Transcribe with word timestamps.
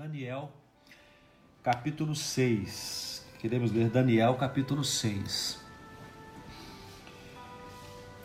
Daniel, 0.00 0.50
capítulo 1.62 2.16
6. 2.16 3.22
Queremos 3.38 3.70
ler 3.70 3.90
Daniel, 3.90 4.34
capítulo 4.34 4.82
6. 4.82 5.60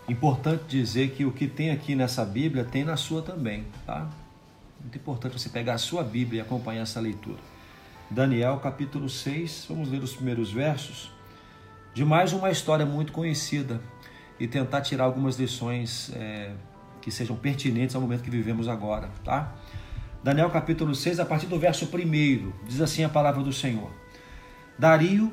Importante 0.08 0.64
dizer 0.70 1.10
que 1.10 1.26
o 1.26 1.34
que 1.34 1.50
tem 1.50 1.72
aqui 1.72 1.94
nessa 1.94 2.24
Bíblia 2.24 2.64
tem 2.64 2.86
na 2.86 2.96
sua 2.96 3.22
também, 3.22 3.66
tá? 3.86 4.10
Muito 4.80 4.98
importante 4.98 5.38
você 5.38 5.50
pegar 5.50 5.74
a 5.74 5.78
sua 5.78 6.02
Bíblia 6.02 6.40
e 6.40 6.42
acompanhar 6.42 6.84
essa 6.84 7.02
leitura. 7.02 7.42
Daniel, 8.10 8.57
capítulo 8.60 9.10
6, 9.10 9.66
vamos 9.68 9.89
ler 9.89 10.02
os 10.02 10.14
primeiros 10.14 10.54
versos 10.54 11.12
de 11.94 12.05
mais 12.05 12.32
uma 12.32 12.50
história 12.50 12.86
muito 12.86 13.12
conhecida 13.12 13.82
e 14.39 14.48
tentar 14.48 14.80
tirar 14.80 15.04
algumas 15.04 15.36
lições 15.36 16.10
é, 16.16 16.54
que 17.02 17.12
sejam 17.12 17.36
pertinentes 17.36 17.98
ao 17.98 18.02
momento 18.02 18.23
que 18.23 18.30
vivemos 18.30 18.70
agora, 18.70 19.10
tá? 19.26 19.54
Daniel 20.26 20.50
capítulo 20.50 20.96
6, 20.96 21.20
a 21.20 21.26
partir 21.26 21.46
do 21.46 21.60
verso 21.60 21.86
1, 21.86 22.68
diz 22.68 22.82
assim 22.82 23.04
a 23.04 23.10
palavra 23.10 23.44
do 23.44 23.54
Senhor. 23.54 23.91
Dario 24.76 25.32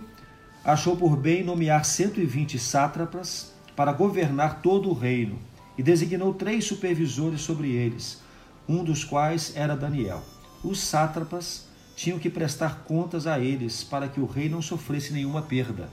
achou 0.62 0.94
por 0.98 1.16
bem 1.16 1.42
nomear 1.42 1.82
120 1.82 2.58
sátrapas 2.58 3.54
para 3.74 3.90
governar 3.90 4.60
todo 4.60 4.90
o 4.90 4.92
reino 4.92 5.38
e 5.78 5.82
designou 5.82 6.34
três 6.34 6.66
supervisores 6.66 7.40
sobre 7.40 7.70
eles, 7.70 8.20
um 8.68 8.84
dos 8.84 9.02
quais 9.02 9.56
era 9.56 9.74
Daniel. 9.74 10.22
Os 10.62 10.78
sátrapas 10.78 11.68
tinham 11.96 12.18
que 12.18 12.28
prestar 12.28 12.80
contas 12.84 13.26
a 13.26 13.40
eles 13.40 13.82
para 13.82 14.08
que 14.08 14.20
o 14.20 14.26
rei 14.26 14.50
não 14.50 14.60
sofresse 14.60 15.14
nenhuma 15.14 15.40
perda. 15.40 15.88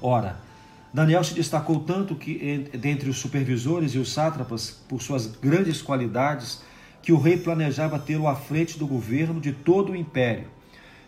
Ora, 0.00 0.40
Daniel 0.94 1.22
se 1.22 1.34
destacou 1.34 1.80
tanto 1.80 2.14
que 2.14 2.70
dentre 2.72 3.10
os 3.10 3.18
supervisores 3.18 3.94
e 3.94 3.98
os 3.98 4.10
sátrapas 4.10 4.82
por 4.88 5.02
suas 5.02 5.26
grandes 5.26 5.82
qualidades 5.82 6.71
que 7.02 7.12
o 7.12 7.18
rei 7.18 7.36
planejava 7.36 7.98
tê-lo 7.98 8.28
à 8.28 8.34
frente 8.34 8.78
do 8.78 8.86
governo 8.86 9.40
de 9.40 9.52
todo 9.52 9.92
o 9.92 9.96
império. 9.96 10.46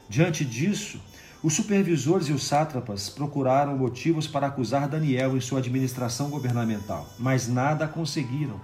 Diante 0.08 0.44
disso, 0.44 1.00
os 1.42 1.54
supervisores 1.54 2.28
e 2.28 2.32
os 2.32 2.42
sátrapas 2.44 3.08
procuraram 3.10 3.77
motivos 3.77 4.27
para 4.27 4.46
acusar 4.46 4.88
Daniel 4.88 5.36
em 5.36 5.41
sua 5.41 5.58
administração 5.58 6.30
governamental, 6.30 7.06
mas 7.19 7.48
nada 7.48 7.86
conseguiram. 7.86 8.60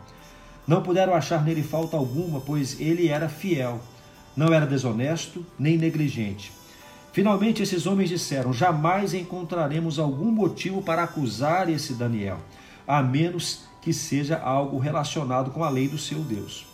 Não 0.66 0.82
puderam 0.82 1.14
achar 1.14 1.44
nele 1.44 1.62
falta 1.62 1.96
alguma, 1.96 2.40
pois 2.40 2.80
ele 2.80 3.08
era 3.08 3.28
fiel, 3.28 3.80
não 4.36 4.52
era 4.52 4.66
desonesto 4.66 5.44
nem 5.58 5.76
negligente. 5.76 6.52
Finalmente, 7.12 7.62
esses 7.62 7.86
homens 7.86 8.08
disseram: 8.08 8.52
Jamais 8.52 9.12
encontraremos 9.12 9.98
algum 9.98 10.30
motivo 10.30 10.80
para 10.80 11.02
acusar 11.02 11.68
esse 11.68 11.94
Daniel, 11.94 12.38
a 12.86 13.02
menos 13.02 13.64
que 13.82 13.92
seja 13.92 14.38
algo 14.38 14.78
relacionado 14.78 15.50
com 15.50 15.64
a 15.64 15.68
lei 15.68 15.88
do 15.88 15.98
seu 15.98 16.20
Deus. 16.20 16.69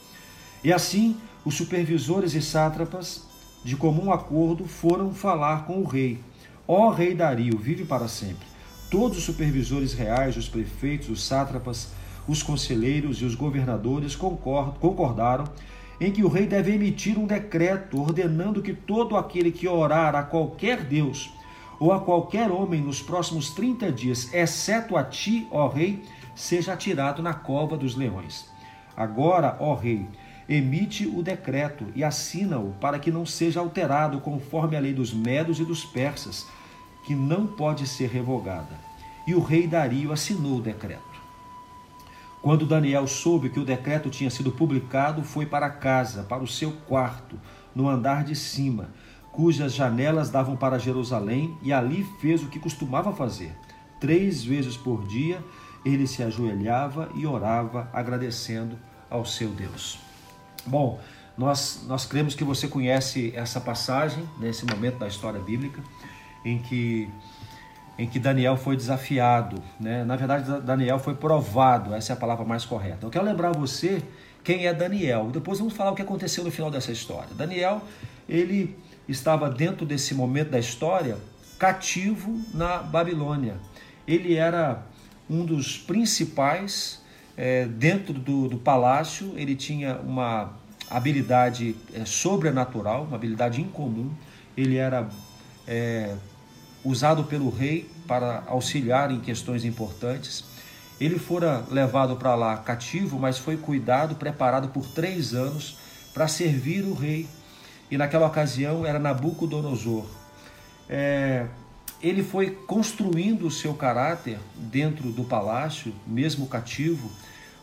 E 0.66 0.72
assim, 0.72 1.16
os 1.44 1.54
supervisores 1.54 2.34
e 2.34 2.42
sátrapas, 2.42 3.22
de 3.62 3.76
comum 3.76 4.10
acordo, 4.10 4.64
foram 4.64 5.14
falar 5.14 5.64
com 5.64 5.78
o 5.78 5.84
rei. 5.84 6.18
Ó 6.66 6.90
rei 6.90 7.14
Dario, 7.14 7.56
vive 7.56 7.84
para 7.84 8.08
sempre. 8.08 8.44
Todos 8.90 9.18
os 9.18 9.22
supervisores 9.22 9.94
reais, 9.94 10.36
os 10.36 10.48
prefeitos, 10.48 11.08
os 11.08 11.24
sátrapas, 11.24 11.92
os 12.26 12.42
conselheiros 12.42 13.22
e 13.22 13.24
os 13.24 13.36
governadores 13.36 14.16
concordaram 14.16 15.44
em 16.00 16.10
que 16.10 16.24
o 16.24 16.28
rei 16.28 16.48
deve 16.48 16.72
emitir 16.72 17.16
um 17.16 17.28
decreto 17.28 18.02
ordenando 18.02 18.60
que 18.60 18.74
todo 18.74 19.16
aquele 19.16 19.52
que 19.52 19.68
orar 19.68 20.16
a 20.16 20.24
qualquer 20.24 20.82
Deus 20.82 21.30
ou 21.78 21.92
a 21.92 22.00
qualquer 22.00 22.50
homem 22.50 22.80
nos 22.80 23.00
próximos 23.00 23.50
30 23.50 23.92
dias, 23.92 24.34
exceto 24.34 24.96
a 24.96 25.04
ti, 25.04 25.46
ó 25.52 25.68
rei, 25.68 26.02
seja 26.34 26.72
atirado 26.72 27.22
na 27.22 27.34
cova 27.34 27.76
dos 27.76 27.94
leões. 27.94 28.50
Agora, 28.96 29.56
ó 29.60 29.74
rei, 29.74 30.08
emite 30.48 31.06
o 31.06 31.22
decreto 31.22 31.86
e 31.94 32.04
assina-o 32.04 32.72
para 32.80 32.98
que 32.98 33.10
não 33.10 33.26
seja 33.26 33.60
alterado 33.60 34.20
conforme 34.20 34.76
a 34.76 34.80
lei 34.80 34.92
dos 34.92 35.12
medos 35.12 35.58
e 35.58 35.64
dos 35.64 35.84
persas, 35.84 36.46
que 37.04 37.14
não 37.14 37.46
pode 37.46 37.86
ser 37.86 38.08
revogada. 38.08 38.78
E 39.26 39.34
o 39.34 39.42
rei 39.42 39.66
Dario 39.66 40.12
assinou 40.12 40.58
o 40.58 40.62
decreto. 40.62 41.02
Quando 42.40 42.66
Daniel 42.66 43.08
soube 43.08 43.48
que 43.48 43.58
o 43.58 43.64
decreto 43.64 44.08
tinha 44.08 44.30
sido 44.30 44.52
publicado, 44.52 45.24
foi 45.24 45.46
para 45.46 45.68
casa, 45.68 46.22
para 46.22 46.42
o 46.42 46.46
seu 46.46 46.70
quarto, 46.70 47.40
no 47.74 47.88
andar 47.88 48.22
de 48.22 48.36
cima, 48.36 48.90
cujas 49.32 49.74
janelas 49.74 50.30
davam 50.30 50.56
para 50.56 50.78
Jerusalém, 50.78 51.56
e 51.60 51.72
ali 51.72 52.04
fez 52.20 52.42
o 52.42 52.48
que 52.48 52.60
costumava 52.60 53.12
fazer. 53.12 53.52
Três 53.98 54.44
vezes 54.44 54.76
por 54.76 55.06
dia 55.06 55.42
ele 55.84 56.06
se 56.06 56.22
ajoelhava 56.22 57.10
e 57.14 57.26
orava, 57.26 57.90
agradecendo 57.92 58.78
ao 59.10 59.24
seu 59.24 59.50
Deus. 59.50 60.05
Bom, 60.66 61.00
nós, 61.36 61.84
nós 61.86 62.06
cremos 62.06 62.34
que 62.34 62.42
você 62.42 62.66
conhece 62.66 63.32
essa 63.36 63.60
passagem, 63.60 64.28
nesse 64.38 64.64
momento 64.64 64.98
da 64.98 65.06
história 65.06 65.38
bíblica, 65.38 65.82
em 66.44 66.58
que, 66.58 67.10
em 67.98 68.08
que 68.08 68.18
Daniel 68.18 68.56
foi 68.56 68.76
desafiado. 68.76 69.62
Né? 69.78 70.04
Na 70.04 70.16
verdade, 70.16 70.60
Daniel 70.62 70.98
foi 70.98 71.14
provado, 71.14 71.94
essa 71.94 72.12
é 72.12 72.14
a 72.14 72.16
palavra 72.16 72.44
mais 72.44 72.64
correta. 72.64 73.04
Eu 73.06 73.10
quero 73.10 73.24
lembrar 73.24 73.52
você 73.52 74.02
quem 74.42 74.66
é 74.66 74.72
Daniel. 74.72 75.28
Depois 75.30 75.58
vamos 75.58 75.74
falar 75.74 75.90
o 75.90 75.94
que 75.94 76.02
aconteceu 76.02 76.42
no 76.42 76.50
final 76.50 76.70
dessa 76.70 76.92
história. 76.92 77.30
Daniel, 77.34 77.82
ele 78.28 78.76
estava 79.08 79.50
dentro 79.50 79.84
desse 79.84 80.14
momento 80.14 80.50
da 80.50 80.58
história 80.58 81.18
cativo 81.58 82.40
na 82.54 82.78
Babilônia. 82.78 83.56
Ele 84.06 84.36
era 84.36 84.82
um 85.28 85.44
dos 85.44 85.76
principais 85.76 87.04
é, 87.36 87.66
dentro 87.66 88.14
do, 88.14 88.48
do, 88.48 88.56
palácio, 88.56 89.34
ele 89.36 89.54
tinha 89.54 89.96
uma 89.96 90.52
habilidade 90.88 91.76
é, 91.92 92.04
sobrenatural, 92.04 93.04
uma 93.04 93.16
habilidade 93.16 93.60
incomum. 93.60 94.10
Ele 94.56 94.76
era 94.76 95.08
é, 95.66 96.14
usado 96.82 97.24
pelo 97.24 97.50
rei 97.50 97.90
para 98.06 98.44
auxiliar 98.46 99.10
em 99.10 99.20
questões 99.20 99.64
importantes. 99.64 100.44
Ele 100.98 101.18
fora 101.18 101.62
levado 101.70 102.16
para 102.16 102.34
lá 102.34 102.56
cativo, 102.56 103.18
mas 103.18 103.36
foi 103.36 103.58
cuidado, 103.58 104.14
preparado 104.14 104.68
por 104.68 104.86
três 104.86 105.34
anos 105.34 105.76
para 106.14 106.26
servir 106.26 106.84
o 106.84 106.94
rei. 106.94 107.28
E 107.90 107.98
naquela 107.98 108.26
ocasião 108.26 108.86
era 108.86 108.98
Nabucodonosor. 108.98 110.06
É, 110.88 111.46
ele 112.02 112.22
foi 112.22 112.50
construindo 112.50 113.46
o 113.46 113.50
seu 113.50 113.74
caráter 113.74 114.38
dentro 114.56 115.10
do 115.10 115.24
palácio, 115.24 115.94
mesmo 116.06 116.46
cativo, 116.46 117.10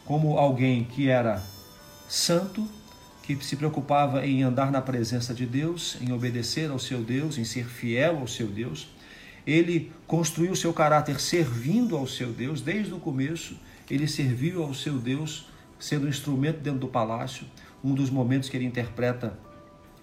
como 0.05 0.37
alguém 0.37 0.83
que 0.83 1.07
era 1.07 1.41
santo, 2.07 2.67
que 3.21 3.35
se 3.43 3.55
preocupava 3.55 4.25
em 4.25 4.43
andar 4.43 4.71
na 4.71 4.81
presença 4.81 5.33
de 5.33 5.45
Deus, 5.45 5.97
em 6.01 6.11
obedecer 6.11 6.69
ao 6.69 6.79
seu 6.79 7.01
Deus, 7.01 7.37
em 7.37 7.45
ser 7.45 7.65
fiel 7.65 8.17
ao 8.17 8.27
seu 8.27 8.47
Deus. 8.47 8.89
Ele 9.45 9.91
construiu 10.05 10.51
o 10.51 10.55
seu 10.55 10.73
caráter 10.73 11.19
servindo 11.19 11.95
ao 11.95 12.07
seu 12.07 12.31
Deus 12.33 12.61
desde 12.61 12.93
o 12.93 12.99
começo. 12.99 13.57
Ele 13.89 14.07
serviu 14.07 14.63
ao 14.63 14.73
seu 14.73 14.97
Deus, 14.97 15.47
sendo 15.79 16.05
um 16.05 16.09
instrumento 16.09 16.59
dentro 16.59 16.79
do 16.79 16.87
palácio. 16.87 17.45
Um 17.83 17.93
dos 17.93 18.09
momentos 18.09 18.49
que 18.49 18.57
ele 18.57 18.65
interpreta 18.65 19.37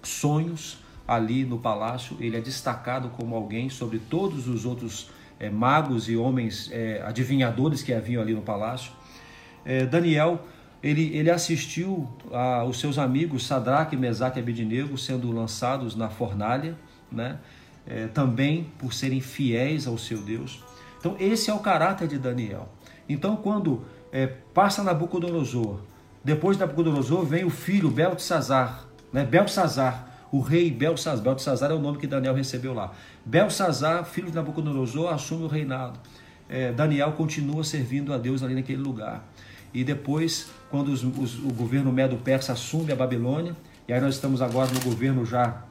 sonhos 0.01 0.77
ali 1.11 1.43
no 1.43 1.59
palácio, 1.59 2.15
ele 2.19 2.37
é 2.37 2.39
destacado 2.39 3.09
como 3.09 3.35
alguém 3.35 3.69
sobre 3.69 3.99
todos 3.99 4.47
os 4.47 4.65
outros 4.65 5.09
é, 5.37 5.49
magos 5.49 6.07
e 6.07 6.15
homens 6.15 6.69
é, 6.71 7.01
adivinhadores 7.03 7.83
que 7.83 7.93
haviam 7.93 8.21
ali 8.21 8.33
no 8.33 8.41
palácio 8.41 8.93
é, 9.65 9.85
Daniel 9.85 10.45
ele, 10.81 11.15
ele 11.15 11.29
assistiu 11.29 12.07
a, 12.31 12.63
os 12.63 12.79
seus 12.79 12.97
amigos 12.97 13.45
Sadraque, 13.45 13.97
Mesaque 13.97 14.39
e 14.39 14.41
Abednego 14.41 14.97
sendo 14.97 15.31
lançados 15.31 15.95
na 15.95 16.09
fornalha, 16.09 16.75
né? 17.11 17.37
Também 18.13 18.67
por 18.77 18.93
serem 18.93 19.19
fiéis 19.19 19.87
ao 19.87 19.97
seu 19.97 20.21
Deus. 20.21 20.63
Então 20.99 21.15
esse 21.19 21.49
é 21.49 21.53
o 21.53 21.59
caráter 21.59 22.07
de 22.07 22.19
Daniel. 22.19 22.69
Então 23.09 23.35
quando 23.35 23.83
é, 24.11 24.27
passa 24.27 24.83
Nabucodonosor, 24.83 25.79
depois 26.23 26.57
de 26.57 26.61
Nabucodonosor 26.61 27.25
vem 27.25 27.43
o 27.43 27.49
filho 27.49 27.89
Beltesazar, 27.89 28.85
né? 29.11 29.25
Belsazar, 29.25 30.10
o 30.31 30.39
rei 30.39 30.71
Belsazar. 30.71 31.23
Belsazar 31.23 31.71
é 31.71 31.73
o 31.73 31.79
nome 31.79 31.97
que 31.97 32.07
Daniel 32.07 32.33
recebeu 32.33 32.73
lá. 32.73 32.93
Belsazar, 33.25 34.05
filho 34.05 34.29
de 34.29 34.35
Nabucodonosor, 34.35 35.13
assume 35.13 35.43
o 35.43 35.47
reinado. 35.47 35.99
É, 36.47 36.71
Daniel 36.71 37.11
continua 37.13 37.63
servindo 37.63 38.13
a 38.13 38.17
Deus 38.17 38.41
ali 38.41 38.55
naquele 38.55 38.81
lugar. 38.81 39.23
E 39.73 39.83
depois, 39.83 40.49
quando 40.69 40.89
os, 40.89 41.03
os, 41.03 41.39
o 41.39 41.53
governo 41.53 41.91
Medo-Persa 41.91 42.53
assume 42.53 42.91
a 42.91 42.95
Babilônia, 42.95 43.55
e 43.87 43.93
aí 43.93 43.99
nós 43.99 44.15
estamos 44.15 44.41
agora 44.41 44.69
no 44.71 44.79
governo 44.81 45.25
já 45.25 45.63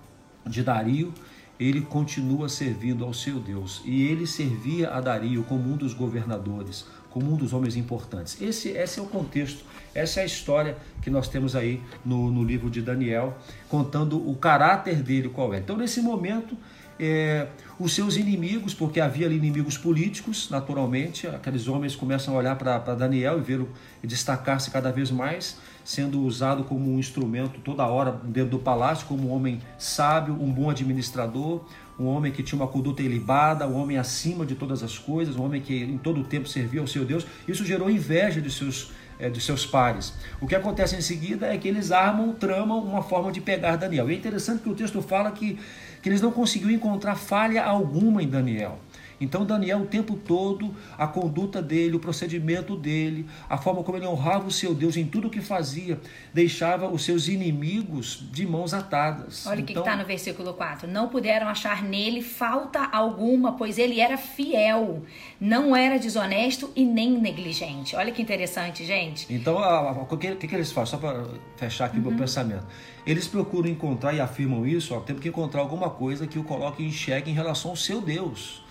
de 0.47 0.63
Dario, 0.63 1.13
ele 1.59 1.83
continua 1.83 2.49
servindo 2.49 3.05
ao 3.05 3.13
seu 3.13 3.39
Deus. 3.39 3.83
E 3.85 4.05
ele 4.05 4.27
servia 4.27 4.91
a 4.91 5.01
Dario 5.01 5.45
como 5.45 5.71
um 5.71 5.77
dos 5.77 5.93
governadores, 5.93 6.87
como 7.11 7.33
um 7.33 7.37
dos 7.37 7.53
homens 7.53 7.77
importantes. 7.77 8.41
Esse, 8.41 8.71
esse 8.71 8.99
é 8.99 9.03
o 9.03 9.07
contexto, 9.07 9.65
essa 9.95 10.21
é 10.21 10.23
a 10.23 10.27
história 10.27 10.77
que 11.03 11.11
nós 11.11 11.29
temos 11.29 11.57
aí 11.57 11.81
no, 12.05 12.31
no 12.31 12.45
livro 12.45 12.71
de 12.71 12.81
Daniel, 12.81 13.37
contando 13.69 14.17
o 14.17 14.35
caráter 14.37 15.03
dele 15.03 15.29
qual 15.29 15.53
é. 15.53 15.59
Então, 15.59 15.77
nesse 15.77 16.01
momento, 16.01 16.57
é, 17.03 17.47
os 17.79 17.95
seus 17.95 18.17
inimigos, 18.17 18.75
porque 18.75 19.01
havia 19.01 19.27
ali 19.27 19.37
inimigos 19.37 19.79
políticos, 19.79 20.51
naturalmente, 20.51 21.27
aqueles 21.27 21.67
homens 21.67 21.97
começam 21.97 22.35
a 22.35 22.39
olhar 22.39 22.57
para 22.57 22.79
Daniel 22.95 23.39
e 23.39 23.41
ver 23.41 23.67
destacar-se 24.05 24.71
cada 24.71 24.93
vez 24.93 25.11
mais, 25.11 25.57
sendo 25.83 26.21
usado 26.21 26.63
como 26.65 26.93
um 26.93 26.99
instrumento 26.99 27.59
toda 27.61 27.87
hora 27.87 28.21
dentro 28.23 28.51
do 28.51 28.59
palácio, 28.59 29.07
como 29.07 29.31
um 29.31 29.33
homem 29.33 29.63
sábio, 29.79 30.35
um 30.35 30.53
bom 30.53 30.69
administrador, 30.69 31.65
um 32.01 32.07
homem 32.07 32.33
que 32.33 32.43
tinha 32.43 32.59
uma 32.59 32.67
conduta 32.67 33.03
ilibada, 33.03 33.69
um 33.69 33.77
homem 33.77 33.99
acima 33.99 34.47
de 34.47 34.55
todas 34.55 34.83
as 34.83 34.97
coisas, 34.97 35.37
um 35.37 35.45
homem 35.45 35.61
que 35.61 35.75
em 35.85 35.99
todo 35.99 36.23
o 36.23 36.25
tempo 36.25 36.49
servia 36.49 36.81
ao 36.81 36.87
seu 36.87 37.05
Deus. 37.05 37.27
Isso 37.47 37.63
gerou 37.63 37.91
inveja 37.91 38.41
de 38.41 38.51
seus, 38.51 38.91
é, 39.19 39.29
de 39.29 39.39
seus 39.39 39.67
pares. 39.67 40.15
O 40.41 40.47
que 40.47 40.55
acontece 40.55 40.97
em 40.97 41.03
seguida 41.03 41.47
é 41.47 41.59
que 41.59 41.69
eles 41.69 41.93
armam, 41.93 42.33
tramam 42.33 42.83
uma 42.83 43.03
forma 43.03 43.31
de 43.31 43.43
pegar 43.43 43.77
Daniel. 43.77 44.11
E 44.11 44.15
é 44.15 44.17
interessante 44.17 44.63
que 44.63 44.71
o 44.71 44.75
texto 44.75 45.03
fala 45.03 45.31
que, 45.31 45.59
que 46.01 46.09
eles 46.09 46.23
não 46.23 46.33
conseguiram 46.33 46.73
encontrar 46.73 47.17
falha 47.17 47.63
alguma 47.63 48.23
em 48.23 48.29
Daniel. 48.29 48.79
Então, 49.21 49.45
Daniel, 49.45 49.83
o 49.83 49.87
tempo 49.87 50.17
todo, 50.17 50.75
a 50.97 51.07
conduta 51.07 51.61
dele, 51.61 51.95
o 51.95 52.01
procedimento 52.01 52.75
dele, 52.75 53.27
a 53.49 53.59
forma 53.59 53.83
como 53.83 53.99
ele 53.99 54.07
honrava 54.07 54.47
o 54.47 54.51
seu 54.51 54.75
Deus 54.75 54.97
em 54.97 55.05
tudo 55.05 55.29
o 55.29 55.31
que 55.31 55.43
fazia, 55.43 56.01
deixava 56.33 56.89
os 56.89 57.05
seus 57.05 57.29
inimigos 57.29 58.25
de 58.33 58.47
mãos 58.47 58.73
atadas. 58.73 59.47
Olha 59.47 59.59
o 59.59 59.61
então, 59.61 59.75
que 59.75 59.89
está 59.89 59.97
no 59.97 60.07
versículo 60.07 60.55
4. 60.55 60.89
Não 60.89 61.09
puderam 61.09 61.49
achar 61.49 61.83
nele 61.83 62.23
falta 62.23 62.83
alguma, 62.85 63.53
pois 63.53 63.77
ele 63.77 64.01
era 64.01 64.17
fiel, 64.17 65.03
não 65.39 65.77
era 65.77 65.99
desonesto 65.99 66.73
e 66.75 66.85
nem 66.85 67.13
negligente. 67.21 67.95
Olha 67.95 68.11
que 68.13 68.23
interessante, 68.23 68.87
gente. 68.87 69.27
Então, 69.29 69.57
o 69.57 70.17
que, 70.17 70.35
que, 70.35 70.55
eles 70.55 70.73
fazem? 70.73 70.91
Só 70.93 70.97
para 70.97 71.27
fechar 71.57 71.87
aqui 71.87 71.99
o 71.99 72.03
uhum. 72.03 72.09
meu 72.09 72.19
pensamento. 72.19 72.67
Eles 73.07 73.29
procuram 73.29 73.69
encontrar 73.69 74.15
e 74.15 74.21
afirmam 74.21 74.67
isso, 74.67 74.95
ó, 74.95 75.01
temos 75.01 75.23
que 75.23 75.29
encontrar 75.29 75.61
alguma 75.61 75.91
coisa 75.91 76.27
que 76.27 76.39
o 76.39 76.45
coloque 76.45 76.83
em 76.83 76.91
xeque 76.91 77.31
em 77.31 77.35
relação 77.35 77.71
ao 77.71 77.77
seu 77.77 78.01
Deus 78.01 78.63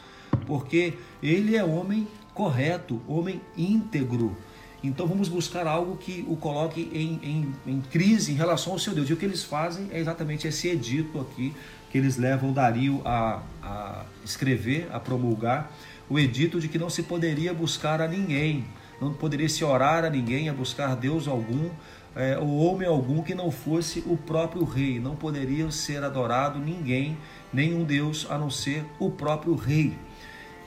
porque 0.45 0.93
ele 1.21 1.55
é 1.55 1.63
homem 1.63 2.07
correto, 2.33 3.01
homem 3.07 3.41
íntegro. 3.57 4.35
Então 4.83 5.05
vamos 5.05 5.27
buscar 5.27 5.67
algo 5.67 5.97
que 5.97 6.25
o 6.27 6.37
coloque 6.37 6.89
em, 6.93 7.19
em, 7.21 7.55
em, 7.67 7.81
crise 7.81 8.31
em 8.31 8.35
relação 8.35 8.73
ao 8.73 8.79
seu 8.79 8.93
Deus. 8.93 9.09
E 9.09 9.13
o 9.13 9.17
que 9.17 9.25
eles 9.25 9.43
fazem 9.43 9.89
é 9.91 9.99
exatamente 9.99 10.47
esse 10.47 10.69
edito 10.69 11.19
aqui, 11.19 11.53
que 11.91 11.97
eles 11.97 12.17
levam 12.17 12.53
Dario 12.53 13.01
a, 13.03 13.41
a 13.61 14.05
escrever, 14.23 14.87
a 14.91 14.99
promulgar, 14.99 15.71
o 16.09 16.17
edito 16.17 16.59
de 16.59 16.67
que 16.67 16.77
não 16.77 16.89
se 16.89 17.03
poderia 17.03 17.53
buscar 17.53 18.01
a 18.01 18.07
ninguém, 18.07 18.65
não 19.01 19.13
poderia 19.13 19.49
se 19.49 19.63
orar 19.63 20.05
a 20.05 20.09
ninguém, 20.09 20.49
a 20.49 20.53
buscar 20.53 20.95
Deus 20.95 21.27
algum, 21.27 21.69
é, 22.15 22.37
ou 22.37 22.57
homem 22.59 22.87
algum 22.87 23.21
que 23.21 23.35
não 23.35 23.51
fosse 23.51 24.03
o 24.05 24.17
próprio 24.17 24.63
rei. 24.63 24.99
Não 24.99 25.15
poderia 25.15 25.69
ser 25.71 26.03
adorado 26.03 26.57
ninguém, 26.57 27.17
nenhum 27.51 27.83
Deus, 27.83 28.25
a 28.29 28.37
não 28.37 28.49
ser 28.49 28.85
o 28.97 29.11
próprio 29.11 29.55
rei. 29.55 29.93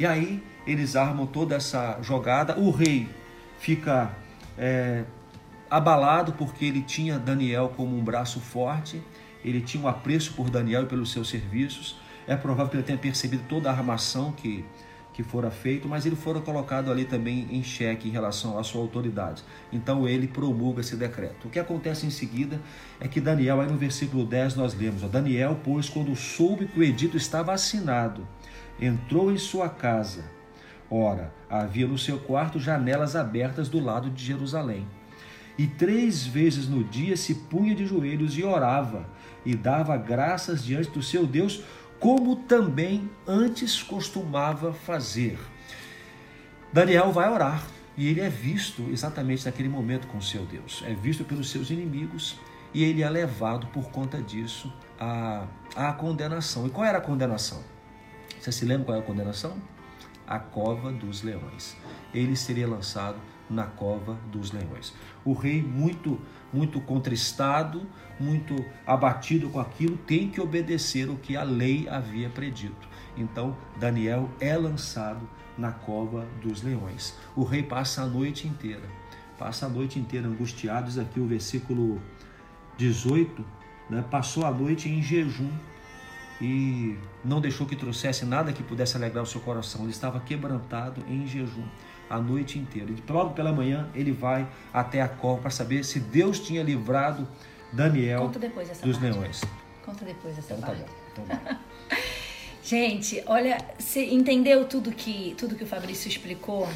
E 0.03 0.07
aí 0.07 0.43
eles 0.67 0.97
armam 0.97 1.27
toda 1.27 1.55
essa 1.55 1.97
jogada. 2.03 2.59
O 2.59 2.73
rei 2.73 3.09
fica 3.57 4.11
é, 4.59 5.05
abalado 5.71 6.33
porque 6.33 6.65
ele 6.65 6.83
tinha 6.83 7.21
Daniel 7.21 7.73
como 7.77 7.97
um 7.97 8.03
braço 8.03 8.41
forte, 8.41 9.01
ele 9.45 9.61
tinha 9.61 9.81
um 9.81 9.87
apreço 9.87 10.33
por 10.33 10.51
Daniel 10.51 10.83
e 10.83 10.87
pelos 10.87 11.13
seus 11.13 11.29
serviços. 11.29 12.01
É 12.27 12.35
provável 12.35 12.69
que 12.69 12.77
ele 12.79 12.83
tenha 12.83 12.99
percebido 12.99 13.45
toda 13.49 13.71
a 13.71 13.73
armação 13.73 14.33
que, 14.33 14.65
que 15.13 15.23
fora 15.23 15.53
feito, 15.53 15.87
mas 15.87 16.05
ele 16.05 16.17
fora 16.17 16.41
colocado 16.41 16.91
ali 16.91 17.05
também 17.05 17.47
em 17.53 17.63
xeque 17.63 18.09
em 18.09 18.11
relação 18.11 18.59
à 18.59 18.65
sua 18.65 18.81
autoridade. 18.81 19.45
Então 19.73 20.09
ele 20.09 20.27
promulga 20.27 20.81
esse 20.81 20.97
decreto. 20.97 21.47
O 21.47 21.49
que 21.49 21.61
acontece 21.61 22.05
em 22.07 22.11
seguida 22.11 22.61
é 22.99 23.07
que 23.07 23.21
Daniel, 23.21 23.61
aí 23.61 23.71
no 23.71 23.79
versículo 23.79 24.27
10 24.27 24.57
nós 24.57 24.75
lemos, 24.75 25.05
ó, 25.05 25.07
Daniel, 25.07 25.61
pois 25.63 25.89
quando 25.89 26.17
soube 26.17 26.67
que 26.67 26.81
o 26.81 26.83
edito 26.83 27.17
estava 27.17 27.53
assinado, 27.53 28.27
entrou 28.84 29.31
em 29.31 29.38
sua 29.38 29.69
casa. 29.69 30.25
Ora, 30.90 31.32
havia 31.49 31.87
no 31.87 31.96
seu 31.96 32.19
quarto 32.19 32.58
janelas 32.58 33.17
abertas 33.17 33.69
do 33.69 33.81
lado 33.81 34.11
de 34.11 34.25
Jerusalém. 34.25 34.87
E 35.56 35.67
três 35.67 36.26
vezes 36.26 36.69
no 36.69 36.82
dia 36.82 37.17
se 37.17 37.34
punha 37.34 37.75
de 37.75 37.87
joelhos 37.87 38.37
e 38.37 38.43
orava, 38.43 39.06
e 39.44 39.55
dava 39.55 39.96
graças 39.96 40.64
diante 40.64 40.90
do 40.90 41.02
seu 41.02 41.26
Deus, 41.26 41.62
como 42.00 42.37
também 42.37 43.08
antes 43.26 43.82
costumava 43.82 44.73
fazer. 44.73 45.38
Daniel 46.73 47.12
vai 47.12 47.31
orar, 47.31 47.64
e 47.96 48.08
ele 48.08 48.20
é 48.20 48.29
visto 48.29 48.88
exatamente 48.90 49.44
naquele 49.44 49.69
momento 49.69 50.06
com 50.08 50.20
seu 50.20 50.44
Deus. 50.44 50.82
É 50.87 50.94
visto 50.94 51.25
pelos 51.25 51.50
seus 51.50 51.70
inimigos, 51.70 52.38
e 52.75 52.82
ele 52.82 53.02
é 53.02 53.08
levado 53.08 53.67
por 53.69 53.90
conta 53.90 54.20
disso 54.20 54.73
à, 54.99 55.46
à 55.76 55.93
condenação. 55.93 56.67
E 56.67 56.70
qual 56.70 56.87
era 56.87 56.99
a 56.99 57.02
condenação? 57.02 57.62
Você 58.43 58.50
se 58.50 58.65
lembra 58.65 58.87
qual 58.87 58.97
é 58.97 59.00
a 59.00 59.05
condenação? 59.05 59.56
A 60.27 60.37
cova 60.37 60.91
dos 60.91 61.23
leões. 61.23 61.77
Ele 62.12 62.35
seria 62.35 62.67
lançado 62.67 63.17
na 63.49 63.67
cova 63.67 64.19
dos 64.33 64.50
leões. 64.50 64.93
O 65.25 65.33
rei, 65.33 65.62
muito, 65.62 66.21
muito 66.53 66.81
contristado, 66.81 67.87
muito 68.19 68.56
abatido 68.85 69.49
com 69.49 69.61
aquilo, 69.61 69.97
tem 69.97 70.29
que 70.29 70.41
obedecer 70.41 71.09
o 71.09 71.15
que 71.15 71.37
a 71.37 71.44
lei 71.44 71.89
havia 71.89 72.29
predito. 72.29 72.89
Então, 73.17 73.56
Daniel 73.79 74.29
é 74.41 74.56
lançado 74.56 75.29
na 75.56 75.71
cova 75.71 76.27
dos 76.43 76.65
leões. 76.65 77.17
O 77.37 77.44
rei 77.44 77.62
passa 77.62 78.03
a 78.03 78.06
noite 78.06 78.49
inteira, 78.49 78.83
passa 79.39 79.67
a 79.67 79.69
noite 79.69 80.00
inteira 80.00 80.27
angustiado. 80.27 80.89
Diz 80.89 80.99
aqui 80.99 81.21
o 81.21 81.29
versículo 81.29 82.03
18, 82.77 83.44
né? 83.89 84.05
passou 84.11 84.44
a 84.44 84.50
noite 84.50 84.89
em 84.89 85.00
jejum 85.00 85.53
e 86.43 86.99
não 87.25 87.41
deixou 87.41 87.65
que 87.65 87.77
trouxesse 87.77 88.25
nada 88.25 88.53
que 88.53 88.65
pudesse 88.65 88.97
alegrar 88.97 89.23
o 89.23 89.27
seu 89.27 89.41
coração. 89.41 89.83
Ele 89.83 89.93
estava 89.93 90.19
quebrantado 90.19 91.05
em 91.09 91.25
jejum 91.25 91.65
a 92.11 92.19
noite 92.19 92.59
inteira. 92.59 92.91
E 92.91 93.12
logo 93.12 93.33
pela 93.33 93.53
manhã 93.53 93.89
ele 93.94 94.11
vai 94.11 94.47
até 94.73 95.00
a 95.00 95.09
cova 95.09 95.43
para 95.43 95.50
saber 95.50 95.85
se 95.85 96.00
Deus 96.00 96.41
tinha 96.41 96.61
livrado 96.65 97.29
Daniel 97.73 98.33
dos 98.83 99.00
leões. 99.00 99.41
Conta 99.87 100.05
depois 100.05 100.37
essa 100.37 100.53
então, 100.55 100.67
parte. 100.67 100.83
Tá 100.83 101.23
bom, 101.23 101.23
então 101.23 101.37
tá 101.37 101.61
Gente, 102.65 103.23
olha, 103.27 103.59
você 103.79 104.05
entendeu 104.05 104.65
tudo 104.67 104.93
que 104.93 105.35
tudo 105.39 105.55
que 105.55 105.65
o 105.65 105.67
Fabrício 105.67 106.09
explicou? 106.09 106.69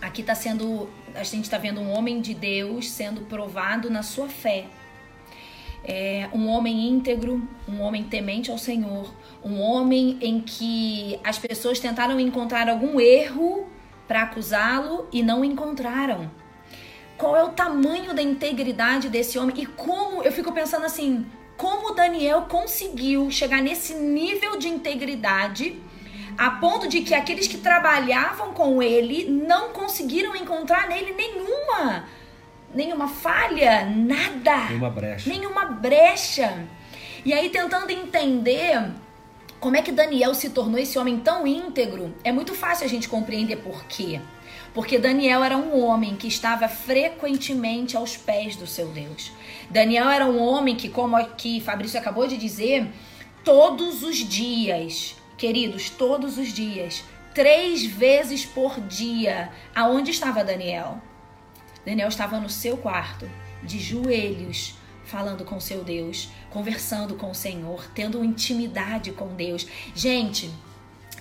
Aqui 0.00 0.20
está 0.20 0.34
sendo, 0.34 0.88
a 1.14 1.24
gente 1.24 1.44
está 1.44 1.58
vendo 1.58 1.80
um 1.80 1.90
homem 1.90 2.20
de 2.20 2.34
Deus 2.34 2.90
sendo 2.90 3.22
provado 3.22 3.90
na 3.90 4.02
sua 4.02 4.28
fé 4.28 4.66
é, 5.84 6.28
um 6.32 6.48
homem 6.48 6.88
íntegro, 6.88 7.46
um 7.68 7.80
homem 7.80 8.04
temente 8.04 8.50
ao 8.50 8.58
Senhor, 8.58 9.12
um 9.44 9.60
homem 9.60 10.18
em 10.20 10.40
que 10.40 11.18
as 11.24 11.38
pessoas 11.38 11.78
tentaram 11.78 12.18
encontrar 12.18 12.68
algum 12.68 13.00
erro 13.00 13.68
para 14.06 14.22
acusá-lo 14.22 15.06
e 15.12 15.22
não 15.22 15.44
encontraram. 15.44 16.30
Qual 17.16 17.36
é 17.36 17.42
o 17.42 17.48
tamanho 17.48 18.14
da 18.14 18.22
integridade 18.22 19.08
desse 19.08 19.38
homem 19.38 19.54
e 19.58 19.66
como 19.66 20.22
eu 20.22 20.30
fico 20.30 20.52
pensando 20.52 20.86
assim, 20.86 21.26
como 21.56 21.94
Daniel 21.94 22.42
conseguiu 22.42 23.30
chegar 23.30 23.60
nesse 23.60 23.94
nível 23.94 24.58
de 24.58 24.68
integridade 24.68 25.76
a 26.38 26.52
ponto 26.52 26.88
de 26.88 27.00
que 27.00 27.14
aqueles 27.14 27.48
que 27.48 27.58
trabalhavam 27.58 28.52
com 28.54 28.80
ele 28.80 29.28
não 29.28 29.70
conseguiram 29.70 30.36
encontrar 30.36 30.88
nele 30.88 31.12
nenhuma 31.12 32.04
nenhuma 32.74 33.08
falha, 33.08 33.84
nada. 33.84 34.68
Nenhuma 34.68 34.90
brecha. 34.90 35.30
Nenhuma 35.30 35.64
brecha. 35.66 36.66
E 37.24 37.32
aí, 37.32 37.50
tentando 37.50 37.90
entender 37.90 38.90
como 39.60 39.76
é 39.76 39.82
que 39.82 39.90
Daniel 39.90 40.34
se 40.34 40.50
tornou 40.50 40.78
esse 40.78 40.98
homem 40.98 41.18
tão 41.18 41.46
íntegro, 41.46 42.14
é 42.22 42.30
muito 42.30 42.54
fácil 42.54 42.86
a 42.86 42.88
gente 42.88 43.08
compreender 43.08 43.56
por 43.56 43.84
quê. 43.84 44.20
Porque 44.72 44.98
Daniel 44.98 45.42
era 45.42 45.56
um 45.56 45.82
homem 45.82 46.14
que 46.14 46.28
estava 46.28 46.68
frequentemente 46.68 47.96
aos 47.96 48.16
pés 48.16 48.54
do 48.54 48.66
seu 48.66 48.88
Deus. 48.88 49.32
Daniel 49.68 50.08
era 50.08 50.26
um 50.26 50.38
homem 50.40 50.76
que, 50.76 50.88
como 50.88 51.16
aqui 51.16 51.60
Fabrício 51.60 51.98
acabou 51.98 52.26
de 52.26 52.36
dizer, 52.36 52.86
todos 53.42 54.02
os 54.02 54.16
dias, 54.16 55.16
queridos, 55.36 55.90
todos 55.90 56.38
os 56.38 56.52
dias, 56.52 57.02
três 57.34 57.84
vezes 57.84 58.44
por 58.44 58.80
dia, 58.80 59.50
aonde 59.74 60.10
estava 60.10 60.44
Daniel? 60.44 61.00
Daniel 61.84 62.08
estava 62.08 62.40
no 62.40 62.48
seu 62.48 62.76
quarto, 62.76 63.28
de 63.62 63.78
joelhos, 63.78 64.74
falando 65.04 65.44
com 65.44 65.58
seu 65.58 65.82
Deus, 65.82 66.28
conversando 66.50 67.14
com 67.14 67.30
o 67.30 67.34
Senhor, 67.34 67.90
tendo 67.94 68.22
intimidade 68.22 69.10
com 69.12 69.34
Deus. 69.34 69.66
Gente, 69.94 70.50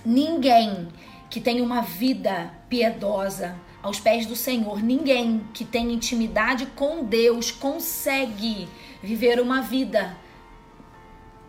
ninguém 0.05 0.89
que 1.29 1.39
tem 1.39 1.61
uma 1.61 1.81
vida 1.81 2.51
piedosa 2.69 3.55
aos 3.81 3.99
pés 3.99 4.25
do 4.25 4.35
Senhor, 4.35 4.81
ninguém 4.83 5.43
que 5.53 5.63
tem 5.63 5.93
intimidade 5.93 6.65
com 6.67 7.03
Deus 7.03 7.51
consegue 7.51 8.67
viver 9.01 9.39
uma 9.39 9.61
vida 9.61 10.17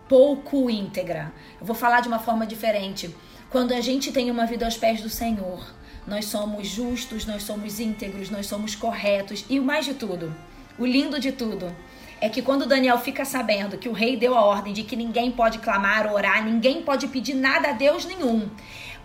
pouco 0.08 0.70
íntegra. 0.70 1.32
Eu 1.60 1.66
vou 1.66 1.76
falar 1.76 2.00
de 2.00 2.08
uma 2.08 2.18
forma 2.18 2.46
diferente. 2.46 3.14
Quando 3.50 3.72
a 3.72 3.80
gente 3.80 4.12
tem 4.12 4.30
uma 4.30 4.46
vida 4.46 4.64
aos 4.64 4.76
pés 4.76 5.00
do 5.00 5.08
Senhor, 5.08 5.74
nós 6.08 6.24
somos 6.24 6.66
justos, 6.66 7.26
nós 7.26 7.42
somos 7.42 7.78
íntegros, 7.78 8.30
nós 8.30 8.46
somos 8.46 8.74
corretos 8.74 9.44
e 9.48 9.60
o 9.60 9.62
mais 9.62 9.84
de 9.84 9.94
tudo, 9.94 10.34
o 10.78 10.86
lindo 10.86 11.20
de 11.20 11.32
tudo, 11.32 11.74
é 12.20 12.28
que 12.28 12.42
quando 12.42 12.66
Daniel 12.66 12.98
fica 12.98 13.24
sabendo 13.24 13.78
que 13.78 13.88
o 13.88 13.92
rei 13.92 14.16
deu 14.16 14.34
a 14.34 14.42
ordem 14.42 14.72
de 14.72 14.82
que 14.82 14.96
ninguém 14.96 15.30
pode 15.30 15.58
clamar, 15.58 16.12
orar, 16.12 16.44
ninguém 16.44 16.82
pode 16.82 17.06
pedir 17.08 17.34
nada 17.34 17.68
a 17.68 17.72
Deus 17.72 18.04
nenhum. 18.04 18.48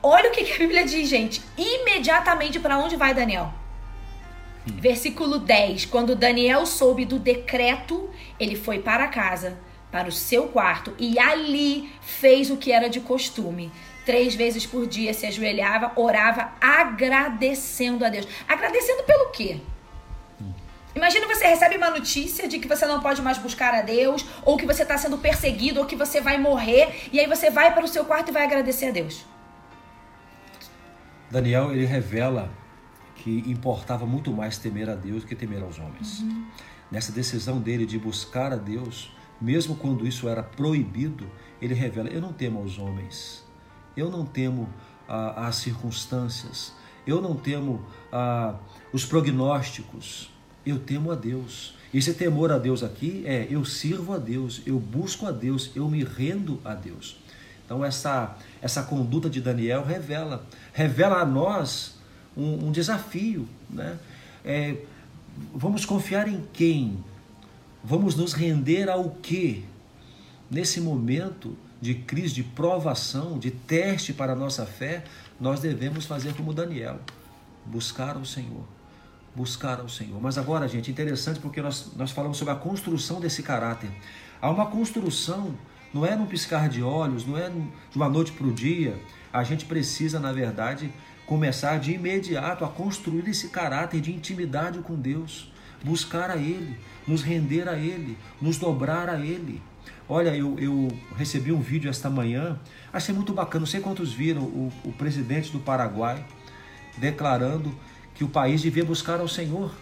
Olha 0.01 0.29
o 0.29 0.31
que, 0.31 0.41
a 0.51 0.57
Bíblia 0.57 0.85
diz, 0.85 1.07
gente. 1.07 1.41
Imediatamente 1.57 2.59
para 2.59 2.77
onde 2.77 2.95
vai 2.95 3.13
Daniel? 3.13 3.53
Hum. 4.67 4.73
Versículo 4.79 5.39
10. 5.39 5.85
Quando 5.85 6.15
Daniel 6.15 6.65
soube 6.65 7.05
do 7.05 7.19
decreto, 7.19 8.09
ele 8.39 8.55
foi 8.55 8.79
para 8.79 9.07
casa, 9.07 9.59
para 9.91 10.09
o 10.09 10.11
seu 10.11 10.47
quarto, 10.47 10.93
e 10.97 11.19
ali 11.19 11.91
fez 12.01 12.49
o 12.49 12.57
que 12.57 12.71
era 12.71 12.89
de 12.89 12.99
costume. 12.99 13.71
Três 14.05 14.35
vezes 14.35 14.65
por 14.65 14.85
dia 14.85 15.13
se 15.13 15.25
ajoelhava, 15.25 15.91
orava, 15.95 16.51
agradecendo 16.59 18.05
a 18.05 18.09
Deus. 18.09 18.27
Agradecendo 18.47 19.03
pelo 19.03 19.29
quê? 19.29 19.61
Imagina 20.95 21.27
você 21.27 21.47
recebe 21.47 21.77
uma 21.77 21.89
notícia 21.89 22.47
de 22.47 22.59
que 22.59 22.67
você 22.67 22.85
não 22.85 22.99
pode 22.99 23.21
mais 23.21 23.37
buscar 23.37 23.73
a 23.73 23.81
Deus, 23.81 24.25
ou 24.43 24.57
que 24.57 24.65
você 24.65 24.83
está 24.83 24.97
sendo 24.97 25.17
perseguido, 25.17 25.79
ou 25.79 25.85
que 25.85 25.95
você 25.95 26.21
vai 26.21 26.37
morrer, 26.37 27.09
e 27.11 27.19
aí 27.19 27.27
você 27.27 27.49
vai 27.49 27.73
para 27.73 27.83
o 27.83 27.87
seu 27.87 28.05
quarto 28.05 28.29
e 28.29 28.31
vai 28.31 28.43
agradecer 28.43 28.87
a 28.87 28.91
Deus. 28.91 29.25
Daniel, 31.31 31.71
ele 31.71 31.85
revela 31.85 32.51
que 33.15 33.43
importava 33.47 34.05
muito 34.05 34.31
mais 34.31 34.57
temer 34.57 34.89
a 34.89 34.95
Deus 34.95 35.23
do 35.23 35.27
que 35.27 35.35
temer 35.35 35.63
aos 35.63 35.79
homens. 35.79 36.19
Uhum. 36.19 36.45
Nessa 36.91 37.11
decisão 37.11 37.59
dele 37.59 37.87
de 37.87 37.97
buscar 37.97 38.53
a 38.53 38.55
Deus, 38.55 39.11
mesmo 39.41 39.75
quando 39.75 40.05
isso 40.05 40.29
era 40.29 40.43
proibido, 40.43 41.27
ele 41.59 41.73
revela: 41.73 42.09
Eu 42.09 42.21
não 42.21 42.31
temo 42.31 42.59
aos 42.59 42.77
homens, 42.77 43.43
eu 43.95 44.09
não 44.09 44.25
temo 44.25 44.69
ah, 45.07 45.47
as 45.47 45.57
circunstâncias, 45.57 46.73
eu 47.05 47.21
não 47.21 47.35
temo 47.35 47.85
ah, 48.11 48.55
os 48.91 49.05
prognósticos, 49.05 50.29
eu 50.65 50.79
temo 50.79 51.11
a 51.11 51.15
Deus. 51.15 51.75
Esse 51.93 52.13
temor 52.13 52.51
a 52.51 52.57
Deus 52.57 52.81
aqui 52.81 53.23
é 53.25 53.47
eu 53.49 53.63
sirvo 53.63 54.13
a 54.13 54.17
Deus, 54.17 54.61
eu 54.65 54.79
busco 54.79 55.27
a 55.27 55.31
Deus, 55.31 55.69
eu 55.75 55.87
me 55.87 56.03
rendo 56.03 56.59
a 56.65 56.73
Deus. 56.73 57.17
Então 57.65 57.83
essa 57.85 58.35
essa 58.61 58.83
conduta 58.83 59.29
de 59.29 59.39
Daniel 59.39 59.83
revela 59.83 60.45
revela 60.73 61.21
a 61.21 61.25
nós 61.25 61.95
um, 62.35 62.67
um 62.67 62.71
desafio, 62.71 63.47
né? 63.69 63.99
É, 64.43 64.77
vamos 65.53 65.85
confiar 65.85 66.27
em 66.27 66.43
quem? 66.51 67.03
Vamos 67.83 68.15
nos 68.15 68.33
render 68.33 68.89
ao 68.89 69.11
que? 69.11 69.65
Nesse 70.49 70.81
momento 70.81 71.55
de 71.83 71.95
crise, 71.95 72.33
de 72.33 72.43
provação, 72.43 73.37
de 73.37 73.51
teste 73.51 74.13
para 74.13 74.33
a 74.33 74.35
nossa 74.35 74.65
fé, 74.65 75.03
nós 75.39 75.59
devemos 75.59 76.05
fazer 76.05 76.33
como 76.33 76.53
Daniel, 76.53 76.99
buscar 77.65 78.15
o 78.17 78.25
Senhor 78.25 78.65
buscar 79.35 79.79
ao 79.79 79.89
Senhor. 79.89 80.21
Mas 80.21 80.37
agora, 80.37 80.67
gente, 80.67 80.91
interessante 80.91 81.39
porque 81.39 81.61
nós, 81.61 81.91
nós 81.95 82.11
falamos 82.11 82.37
sobre 82.37 82.53
a 82.53 82.57
construção 82.57 83.19
desse 83.19 83.41
caráter. 83.41 83.89
Há 84.41 84.49
uma 84.49 84.67
construção, 84.67 85.55
não 85.93 86.05
é 86.05 86.15
num 86.15 86.25
piscar 86.25 86.69
de 86.69 86.83
olhos, 86.83 87.25
não 87.25 87.37
é 87.37 87.49
de 87.49 87.95
uma 87.95 88.09
noite 88.09 88.31
para 88.31 88.45
o 88.45 88.53
dia. 88.53 88.99
A 89.31 89.43
gente 89.43 89.65
precisa, 89.65 90.19
na 90.19 90.31
verdade, 90.31 90.93
começar 91.25 91.79
de 91.79 91.93
imediato 91.93 92.63
a 92.63 92.67
construir 92.67 93.27
esse 93.27 93.49
caráter 93.49 94.01
de 94.01 94.13
intimidade 94.13 94.79
com 94.79 94.95
Deus, 94.95 95.51
buscar 95.83 96.29
a 96.29 96.37
Ele, 96.37 96.77
nos 97.07 97.23
render 97.23 97.67
a 97.67 97.77
Ele, 97.77 98.17
nos 98.41 98.57
dobrar 98.57 99.09
a 99.09 99.19
Ele. 99.19 99.61
Olha, 100.07 100.35
eu, 100.35 100.57
eu 100.59 100.87
recebi 101.15 101.51
um 101.51 101.61
vídeo 101.61 101.89
esta 101.89 102.09
manhã, 102.09 102.59
achei 102.91 103.15
muito 103.15 103.33
bacana, 103.33 103.61
não 103.61 103.67
sei 103.67 103.79
quantos 103.79 104.11
viram, 104.13 104.41
o, 104.41 104.71
o 104.83 104.91
presidente 104.91 105.51
do 105.51 105.59
Paraguai 105.59 106.25
declarando 106.97 107.73
que 108.13 108.23
o 108.23 108.27
país 108.27 108.61
devia 108.61 108.85
buscar 108.85 109.19
ao 109.19 109.27
Senhor. 109.27 109.73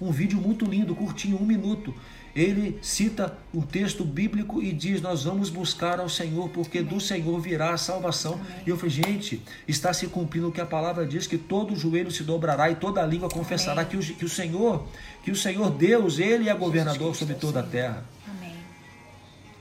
Um 0.00 0.10
vídeo 0.10 0.40
muito 0.40 0.64
lindo, 0.64 0.94
curtinho, 0.94 1.40
um 1.40 1.46
minuto. 1.46 1.94
Ele 2.34 2.78
cita 2.80 3.36
um 3.54 3.60
texto 3.60 4.04
bíblico 4.04 4.62
e 4.62 4.72
diz: 4.72 5.00
Nós 5.00 5.24
vamos 5.24 5.50
buscar 5.50 6.00
ao 6.00 6.08
Senhor, 6.08 6.48
porque 6.48 6.82
do 6.82 6.98
Senhor 6.98 7.38
virá 7.38 7.74
a 7.74 7.76
salvação. 7.76 8.40
E 8.66 8.70
eu 8.70 8.76
falei: 8.76 8.90
Gente, 8.90 9.42
está 9.68 9.92
se 9.92 10.06
cumprindo 10.08 10.48
o 10.48 10.52
que 10.52 10.60
a 10.60 10.66
palavra 10.66 11.06
diz: 11.06 11.26
que 11.26 11.38
todo 11.38 11.76
joelho 11.76 12.10
se 12.10 12.24
dobrará 12.24 12.70
e 12.70 12.74
toda 12.74 13.04
língua 13.04 13.28
confessará 13.28 13.84
que 13.84 13.96
o, 13.96 14.00
que 14.00 14.24
o 14.24 14.28
Senhor, 14.28 14.84
que 15.22 15.30
o 15.30 15.36
Senhor 15.36 15.70
Deus, 15.70 16.18
Ele 16.18 16.48
é 16.48 16.54
governador 16.54 17.14
sobre 17.14 17.34
toda 17.34 17.60
a 17.60 17.62
terra. 17.62 18.02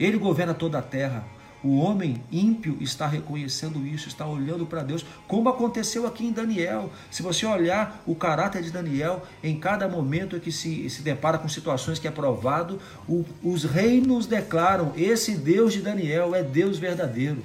Ele 0.02 0.18
governa 0.18 0.56
toda 0.56 0.80
a 0.80 0.82
terra. 0.82 1.24
O 1.64 1.78
homem 1.78 2.24
ímpio 2.32 2.76
está 2.82 3.06
reconhecendo 3.06 3.86
isso, 3.86 4.08
está 4.08 4.26
olhando 4.26 4.66
para 4.66 4.82
Deus, 4.82 5.06
como 5.28 5.48
aconteceu 5.48 6.08
aqui 6.08 6.26
em 6.26 6.32
Daniel. 6.32 6.92
Se 7.12 7.22
você 7.22 7.46
olhar 7.46 8.02
o 8.08 8.16
caráter 8.16 8.64
de 8.64 8.72
Daniel, 8.72 9.22
em 9.44 9.60
cada 9.60 9.88
momento 9.88 10.40
que 10.40 10.52
se, 10.52 10.90
se 10.90 11.04
depara 11.04 11.38
com 11.38 11.48
situações 11.48 12.00
que 12.00 12.08
é 12.08 12.12
provado, 12.12 12.82
o, 13.08 13.24
os 13.44 13.64
reinos 13.64 14.26
declaram: 14.26 14.92
esse 14.98 15.36
Deus 15.36 15.72
de 15.72 15.82
Daniel 15.82 16.34
é 16.34 16.42
Deus 16.42 16.80
verdadeiro. 16.80 17.44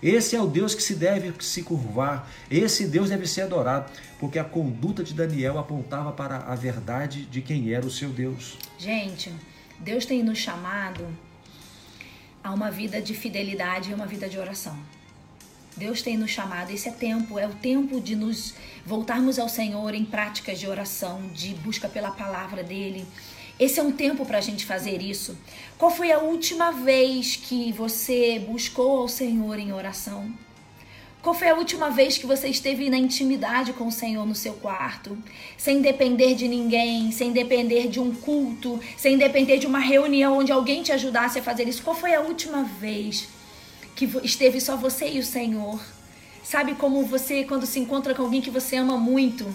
Esse 0.00 0.36
é 0.36 0.40
o 0.40 0.46
Deus 0.46 0.72
que 0.72 0.82
se 0.82 0.94
deve 0.94 1.32
se 1.40 1.64
curvar, 1.64 2.30
esse 2.48 2.86
Deus 2.86 3.08
deve 3.08 3.26
ser 3.26 3.42
adorado, 3.42 3.90
porque 4.20 4.38
a 4.38 4.44
conduta 4.44 5.02
de 5.02 5.12
Daniel 5.12 5.58
apontava 5.58 6.12
para 6.12 6.36
a 6.36 6.54
verdade 6.54 7.24
de 7.24 7.42
quem 7.42 7.72
era 7.72 7.84
o 7.84 7.90
seu 7.90 8.10
Deus. 8.10 8.56
Gente, 8.78 9.32
Deus 9.80 10.06
tem 10.06 10.22
nos 10.22 10.38
chamado 10.38 11.04
a 12.46 12.52
uma 12.52 12.70
vida 12.70 13.02
de 13.02 13.12
fidelidade 13.12 13.90
e 13.90 13.94
uma 13.94 14.06
vida 14.06 14.28
de 14.28 14.38
oração. 14.38 14.78
Deus 15.76 16.00
tem 16.00 16.16
nos 16.16 16.30
chamado, 16.30 16.70
esse 16.70 16.88
é 16.88 16.92
tempo, 16.92 17.38
é 17.38 17.46
o 17.46 17.54
tempo 17.54 18.00
de 18.00 18.14
nos 18.14 18.54
voltarmos 18.84 19.38
ao 19.38 19.48
Senhor 19.48 19.94
em 19.94 20.04
práticas 20.04 20.58
de 20.58 20.68
oração, 20.68 21.26
de 21.34 21.54
busca 21.54 21.88
pela 21.88 22.12
palavra 22.12 22.62
dele. 22.62 23.04
Esse 23.58 23.80
é 23.80 23.82
um 23.82 23.90
tempo 23.90 24.24
para 24.24 24.38
a 24.38 24.40
gente 24.40 24.64
fazer 24.64 25.02
isso. 25.02 25.36
Qual 25.76 25.90
foi 25.90 26.12
a 26.12 26.20
última 26.20 26.70
vez 26.70 27.34
que 27.34 27.72
você 27.72 28.38
buscou 28.38 29.00
ao 29.00 29.08
Senhor 29.08 29.58
em 29.58 29.72
oração? 29.72 30.32
Qual 31.26 31.34
foi 31.34 31.48
a 31.48 31.56
última 31.56 31.90
vez 31.90 32.16
que 32.16 32.24
você 32.24 32.46
esteve 32.46 32.88
na 32.88 32.96
intimidade 32.96 33.72
com 33.72 33.88
o 33.88 33.90
Senhor 33.90 34.24
no 34.24 34.32
seu 34.36 34.52
quarto? 34.52 35.18
Sem 35.58 35.82
depender 35.82 36.36
de 36.36 36.46
ninguém, 36.46 37.10
sem 37.10 37.32
depender 37.32 37.88
de 37.88 37.98
um 37.98 38.14
culto, 38.14 38.78
sem 38.96 39.18
depender 39.18 39.58
de 39.58 39.66
uma 39.66 39.80
reunião 39.80 40.38
onde 40.38 40.52
alguém 40.52 40.84
te 40.84 40.92
ajudasse 40.92 41.40
a 41.40 41.42
fazer 41.42 41.66
isso. 41.66 41.82
Qual 41.82 41.96
foi 41.96 42.14
a 42.14 42.20
última 42.20 42.62
vez 42.62 43.26
que 43.96 44.04
esteve 44.22 44.60
só 44.60 44.76
você 44.76 45.08
e 45.08 45.18
o 45.18 45.24
Senhor? 45.24 45.80
Sabe 46.44 46.76
como 46.76 47.04
você, 47.04 47.42
quando 47.42 47.66
se 47.66 47.80
encontra 47.80 48.14
com 48.14 48.22
alguém 48.22 48.40
que 48.40 48.48
você 48.48 48.76
ama 48.76 48.96
muito, 48.96 49.52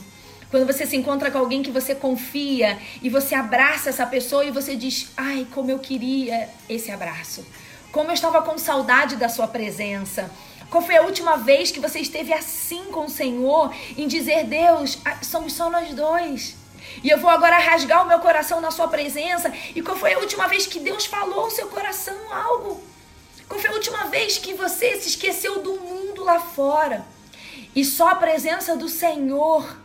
quando 0.50 0.68
você 0.68 0.86
se 0.86 0.98
encontra 0.98 1.32
com 1.32 1.38
alguém 1.38 1.64
que 1.64 1.72
você 1.72 1.96
confia 1.96 2.78
e 3.02 3.08
você 3.08 3.34
abraça 3.34 3.88
essa 3.88 4.06
pessoa 4.06 4.44
e 4.44 4.52
você 4.52 4.76
diz: 4.76 5.08
Ai, 5.16 5.48
como 5.52 5.72
eu 5.72 5.80
queria 5.80 6.50
esse 6.68 6.92
abraço. 6.92 7.46
Como 7.94 8.10
eu 8.10 8.14
estava 8.14 8.42
com 8.42 8.58
saudade 8.58 9.16
da 9.16 9.30
sua 9.30 9.48
presença. 9.48 10.30
Qual 10.72 10.82
foi 10.82 10.96
a 10.96 11.02
última 11.02 11.36
vez 11.36 11.70
que 11.70 11.82
você 11.82 12.00
esteve 12.00 12.32
assim 12.32 12.86
com 12.86 13.04
o 13.06 13.10
Senhor 13.10 13.76
em 13.98 14.08
dizer: 14.08 14.46
Deus, 14.46 14.98
somos 15.22 15.52
só 15.52 15.70
nós 15.70 15.94
dois? 15.94 16.56
E 17.04 17.10
eu 17.10 17.20
vou 17.20 17.30
agora 17.30 17.60
rasgar 17.60 18.06
o 18.06 18.08
meu 18.08 18.20
coração 18.20 18.62
na 18.62 18.72
sua 18.72 18.88
presença. 18.88 19.54
E 19.76 19.82
qual 19.82 19.98
foi 19.98 20.14
a 20.14 20.20
última 20.20 20.48
vez 20.48 20.66
que 20.66 20.80
Deus 20.80 21.06
falou 21.06 21.42
ao 21.42 21.52
seu 21.52 21.68
coração 21.68 22.16
algo? 22.34 22.82
Qual 23.50 23.60
foi 23.60 23.70
a 23.70 23.74
última 23.74 24.06
vez 24.06 24.38
que 24.38 24.54
você 24.54 24.96
se 24.96 25.10
esqueceu 25.10 25.62
do 25.62 25.74
mundo 25.74 26.24
lá 26.24 26.40
fora? 26.40 27.06
E 27.76 27.84
só 27.84 28.08
a 28.08 28.16
presença 28.16 28.78
do 28.78 28.88
Senhor 28.88 29.78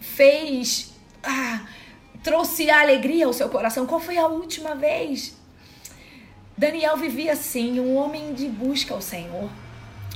fez. 0.00 0.90
Ah, 1.22 1.60
trouxe 2.20 2.68
a 2.68 2.80
alegria 2.80 3.26
ao 3.26 3.32
seu 3.32 3.48
coração. 3.48 3.86
Qual 3.86 4.00
foi 4.00 4.18
a 4.18 4.26
última 4.26 4.74
vez? 4.74 5.36
Daniel 6.58 6.96
vivia 6.96 7.32
assim, 7.32 7.78
um 7.78 7.94
homem 7.94 8.34
de 8.34 8.48
busca 8.48 8.92
ao 8.92 9.00
Senhor. 9.00 9.48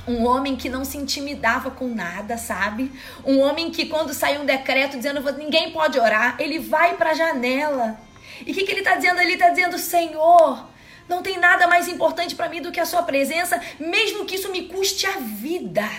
Um 0.07 0.25
homem 0.25 0.55
que 0.55 0.69
não 0.69 0.85
se 0.85 0.97
intimidava 0.97 1.69
com 1.69 1.87
nada, 1.87 2.37
sabe? 2.37 2.91
Um 3.25 3.39
homem 3.39 3.69
que, 3.69 3.87
quando 3.87 4.13
sai 4.13 4.37
um 4.37 4.45
decreto 4.45 4.95
dizendo 4.95 5.21
ninguém 5.33 5.71
pode 5.71 5.99
orar, 5.99 6.37
ele 6.39 6.59
vai 6.59 6.95
para 6.95 7.11
a 7.11 7.13
janela. 7.13 7.99
E 8.45 8.51
o 8.51 8.53
que, 8.53 8.63
que 8.63 8.71
ele 8.71 8.79
está 8.79 8.95
dizendo 8.95 9.19
ali? 9.19 9.33
Está 9.33 9.49
dizendo: 9.49 9.77
Senhor, 9.77 10.65
não 11.09 11.21
tem 11.21 11.37
nada 11.37 11.67
mais 11.67 11.87
importante 11.87 12.35
para 12.35 12.49
mim 12.49 12.61
do 12.61 12.71
que 12.71 12.79
a 12.79 12.85
Sua 12.85 13.03
presença, 13.03 13.61
mesmo 13.79 14.25
que 14.25 14.35
isso 14.35 14.51
me 14.51 14.63
custe 14.63 15.05
a 15.05 15.19
vida. 15.19 15.89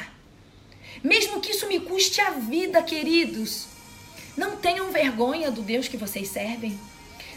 Mesmo 1.02 1.40
que 1.40 1.52
isso 1.52 1.66
me 1.68 1.80
custe 1.80 2.20
a 2.20 2.30
vida, 2.30 2.82
queridos. 2.82 3.66
Não 4.36 4.56
tenham 4.56 4.90
vergonha 4.90 5.50
do 5.50 5.62
Deus 5.62 5.88
que 5.88 5.96
vocês 5.96 6.28
servem. 6.28 6.78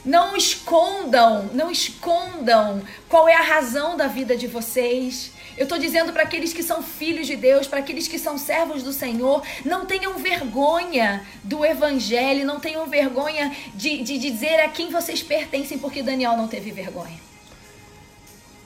Não 0.04 0.36
escondam, 0.36 1.50
não 1.54 1.70
escondam 1.70 2.82
qual 3.08 3.30
é 3.30 3.36
a 3.36 3.42
razão 3.42 3.96
da 3.96 4.08
vida 4.08 4.36
de 4.36 4.48
vocês. 4.48 5.32
Eu 5.58 5.64
estou 5.64 5.78
dizendo 5.78 6.12
para 6.12 6.24
aqueles 6.24 6.54
que 6.54 6.64
são 6.64 6.82
filhos 6.82 7.28
de 7.28 7.36
Deus, 7.36 7.68
para 7.68 7.80
aqueles 7.80 8.08
que 8.08 8.18
são 8.18 8.38
servos 8.38 8.82
do 8.82 8.92
Senhor, 8.92 9.44
não 9.64 9.86
tenham 9.86 10.18
vergonha 10.18 11.26
do 11.44 11.64
Evangelho, 11.64 12.46
não 12.46 12.60
tenham 12.60 12.88
vergonha 12.88 13.56
de, 13.76 14.02
de 14.02 14.18
dizer 14.18 14.60
a 14.62 14.70
quem 14.70 14.90
vocês 14.90 15.22
pertencem, 15.22 15.78
porque 15.78 16.02
Daniel 16.02 16.36
não 16.36 16.48
teve 16.48 16.72
vergonha. 16.72 17.20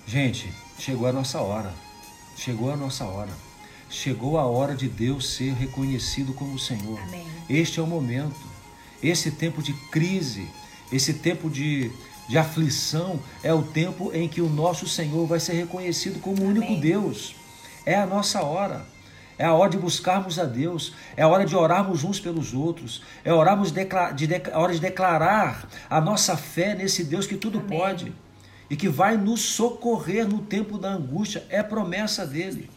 Gente, 0.07 0.49
chegou 0.79 1.07
a 1.07 1.11
nossa 1.11 1.41
hora. 1.41 1.73
Chegou 2.37 2.71
a 2.71 2.77
nossa 2.77 3.05
hora. 3.05 3.31
Chegou 3.89 4.37
a 4.37 4.45
hora 4.45 4.75
de 4.75 4.87
Deus 4.87 5.33
ser 5.33 5.53
reconhecido 5.53 6.33
como 6.33 6.59
Senhor. 6.59 6.99
Amém. 7.01 7.25
Este 7.49 7.79
é 7.79 7.83
o 7.83 7.87
momento. 7.87 8.39
Esse 9.01 9.31
tempo 9.31 9.61
de 9.61 9.73
crise, 9.89 10.47
esse 10.91 11.15
tempo 11.15 11.49
de 11.49 11.91
de 12.27 12.37
aflição, 12.37 13.19
é 13.43 13.53
o 13.53 13.61
tempo 13.61 14.11
em 14.13 14.27
que 14.27 14.41
o 14.41 14.49
nosso 14.49 14.87
Senhor 14.87 15.25
vai 15.27 15.39
ser 15.39 15.53
reconhecido 15.53 16.19
como 16.19 16.41
o 16.41 16.47
único 16.47 16.75
Deus. 16.75 17.35
É 17.85 17.95
a 17.95 18.05
nossa 18.05 18.41
hora. 18.41 18.85
É 19.37 19.45
a 19.45 19.53
hora 19.53 19.69
de 19.69 19.77
buscarmos 19.77 20.39
a 20.39 20.45
Deus, 20.45 20.93
é 21.17 21.21
a 21.21 21.27
hora 21.27 21.45
de 21.45 21.53
orarmos 21.57 22.05
uns 22.05 22.21
pelos 22.21 22.53
outros, 22.53 23.03
é 23.21 23.33
orarmos 23.33 23.69
de, 23.69 23.83
de, 23.83 24.49
a 24.49 24.57
hora 24.57 24.73
de 24.73 24.79
declarar 24.79 25.67
a 25.89 25.99
nossa 25.99 26.37
fé 26.37 26.73
nesse 26.73 27.03
Deus 27.03 27.27
que 27.27 27.35
tudo 27.35 27.59
Amém. 27.59 27.77
pode 27.77 28.13
e 28.69 28.77
que 28.77 28.87
vai 28.87 29.17
nos 29.17 29.41
socorrer 29.41 30.25
no 30.25 30.39
tempo 30.39 30.77
da 30.77 30.93
angústia. 30.93 31.43
É 31.49 31.61
promessa 31.61 32.25
dele. 32.25 32.69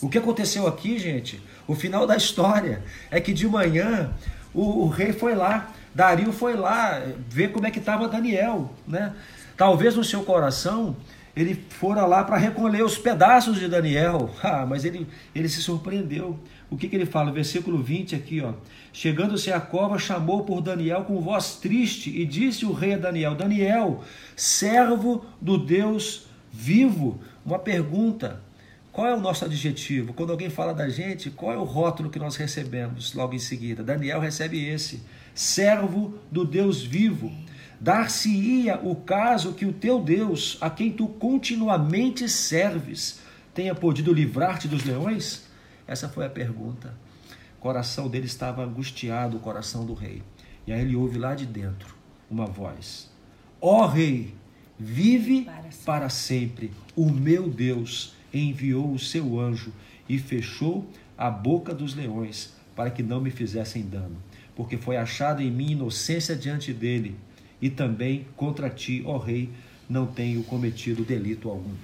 O 0.00 0.08
que 0.08 0.16
aconteceu 0.16 0.66
aqui, 0.66 0.98
gente, 0.98 1.42
o 1.66 1.74
final 1.74 2.06
da 2.06 2.16
história 2.16 2.82
é 3.10 3.20
que 3.20 3.34
de 3.34 3.46
manhã 3.46 4.10
o, 4.54 4.84
o 4.84 4.88
rei 4.88 5.12
foi 5.12 5.34
lá, 5.34 5.74
Dario 5.98 6.32
foi 6.32 6.54
lá 6.54 7.02
ver 7.28 7.50
como 7.50 7.66
é 7.66 7.72
que 7.72 7.80
estava 7.80 8.06
Daniel, 8.06 8.72
né? 8.86 9.12
Talvez 9.56 9.96
no 9.96 10.04
seu 10.04 10.22
coração 10.22 10.94
ele 11.34 11.60
fora 11.70 12.06
lá 12.06 12.22
para 12.22 12.36
recolher 12.36 12.84
os 12.84 12.96
pedaços 12.96 13.58
de 13.58 13.66
Daniel, 13.66 14.30
ah, 14.40 14.64
mas 14.64 14.84
ele, 14.84 15.08
ele 15.34 15.48
se 15.48 15.60
surpreendeu. 15.60 16.38
O 16.70 16.76
que, 16.76 16.88
que 16.88 16.94
ele 16.94 17.04
fala? 17.04 17.32
Versículo 17.32 17.82
20 17.82 18.14
aqui, 18.14 18.40
ó. 18.40 18.52
Chegando-se 18.92 19.50
à 19.50 19.58
cova, 19.58 19.98
chamou 19.98 20.44
por 20.44 20.60
Daniel 20.60 21.02
com 21.02 21.20
voz 21.20 21.56
triste 21.56 22.16
e 22.16 22.24
disse 22.24 22.64
o 22.64 22.72
rei 22.72 22.94
a 22.94 22.98
Daniel: 22.98 23.34
Daniel, 23.34 24.04
servo 24.36 25.24
do 25.40 25.58
Deus 25.58 26.28
vivo. 26.52 27.20
Uma 27.44 27.58
pergunta: 27.58 28.40
qual 28.92 29.08
é 29.08 29.14
o 29.16 29.20
nosso 29.20 29.44
adjetivo? 29.44 30.12
Quando 30.12 30.30
alguém 30.30 30.48
fala 30.48 30.72
da 30.72 30.88
gente, 30.88 31.28
qual 31.28 31.52
é 31.52 31.56
o 31.56 31.64
rótulo 31.64 32.08
que 32.08 32.20
nós 32.20 32.36
recebemos 32.36 33.14
logo 33.14 33.34
em 33.34 33.40
seguida? 33.40 33.82
Daniel 33.82 34.20
recebe 34.20 34.64
esse: 34.64 35.02
servo 35.38 36.18
do 36.32 36.44
Deus 36.44 36.82
vivo. 36.82 37.30
Dar-se-ia 37.80 38.80
o 38.82 38.96
caso 38.96 39.52
que 39.52 39.64
o 39.64 39.72
teu 39.72 40.02
Deus, 40.02 40.58
a 40.60 40.68
quem 40.68 40.90
tu 40.90 41.06
continuamente 41.06 42.28
serves, 42.28 43.20
tenha 43.54 43.72
podido 43.72 44.12
livrar-te 44.12 44.66
dos 44.66 44.82
leões? 44.82 45.46
Essa 45.86 46.08
foi 46.08 46.26
a 46.26 46.30
pergunta. 46.30 46.92
O 47.56 47.60
coração 47.60 48.08
dele 48.08 48.26
estava 48.26 48.64
angustiado, 48.64 49.36
o 49.36 49.40
coração 49.40 49.86
do 49.86 49.94
rei. 49.94 50.24
E 50.66 50.72
aí 50.72 50.80
ele 50.80 50.96
ouve 50.96 51.18
lá 51.18 51.36
de 51.36 51.46
dentro 51.46 51.94
uma 52.28 52.46
voz: 52.46 53.08
Ó 53.60 53.84
oh, 53.84 53.86
rei, 53.86 54.34
vive 54.76 55.42
para 55.42 55.62
sempre. 55.62 55.84
para 55.84 56.08
sempre. 56.08 56.72
O 56.96 57.08
meu 57.12 57.48
Deus 57.48 58.12
enviou 58.34 58.92
o 58.92 58.98
seu 58.98 59.38
anjo 59.38 59.72
e 60.08 60.18
fechou 60.18 60.90
a 61.16 61.30
boca 61.30 61.72
dos 61.72 61.94
leões 61.94 62.52
para 62.74 62.90
que 62.90 63.02
não 63.02 63.20
me 63.20 63.30
fizessem 63.30 63.82
dano, 63.82 64.16
porque 64.58 64.76
foi 64.76 64.96
achada 64.96 65.40
em 65.40 65.52
mim 65.52 65.70
inocência 65.70 66.34
diante 66.34 66.72
dele 66.72 67.16
e 67.62 67.70
também 67.70 68.26
contra 68.34 68.68
ti, 68.68 69.04
ó 69.06 69.16
rei, 69.16 69.52
não 69.88 70.04
tenho 70.04 70.42
cometido 70.42 71.04
delito 71.04 71.48
algum. 71.48 71.76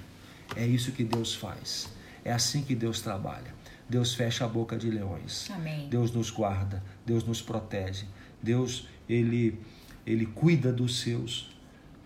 É 0.57 0.67
isso 0.67 0.91
que 0.91 1.05
Deus 1.05 1.33
faz. 1.33 1.87
É 2.25 2.33
assim 2.33 2.63
que 2.63 2.75
Deus 2.75 2.99
trabalha. 2.99 3.55
Deus 3.87 4.13
fecha 4.13 4.43
a 4.43 4.47
boca 4.49 4.75
de 4.75 4.89
leões. 4.89 5.49
Amém. 5.51 5.87
Deus 5.87 6.11
nos 6.11 6.29
guarda, 6.29 6.83
Deus 7.05 7.23
nos 7.23 7.41
protege. 7.41 8.07
Deus, 8.43 8.89
ele 9.07 9.57
ele 10.05 10.25
cuida 10.25 10.69
dos 10.73 10.99
seus 10.99 11.49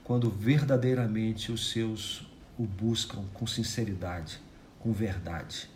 quando 0.04 0.30
verdadeiramente 0.30 1.52
os 1.52 1.72
seus 1.72 2.28
o 2.60 2.64
buscam 2.64 3.24
com 3.34 3.48
sinceridade, 3.48 4.40
com 4.80 4.94
verdade. 4.94 5.68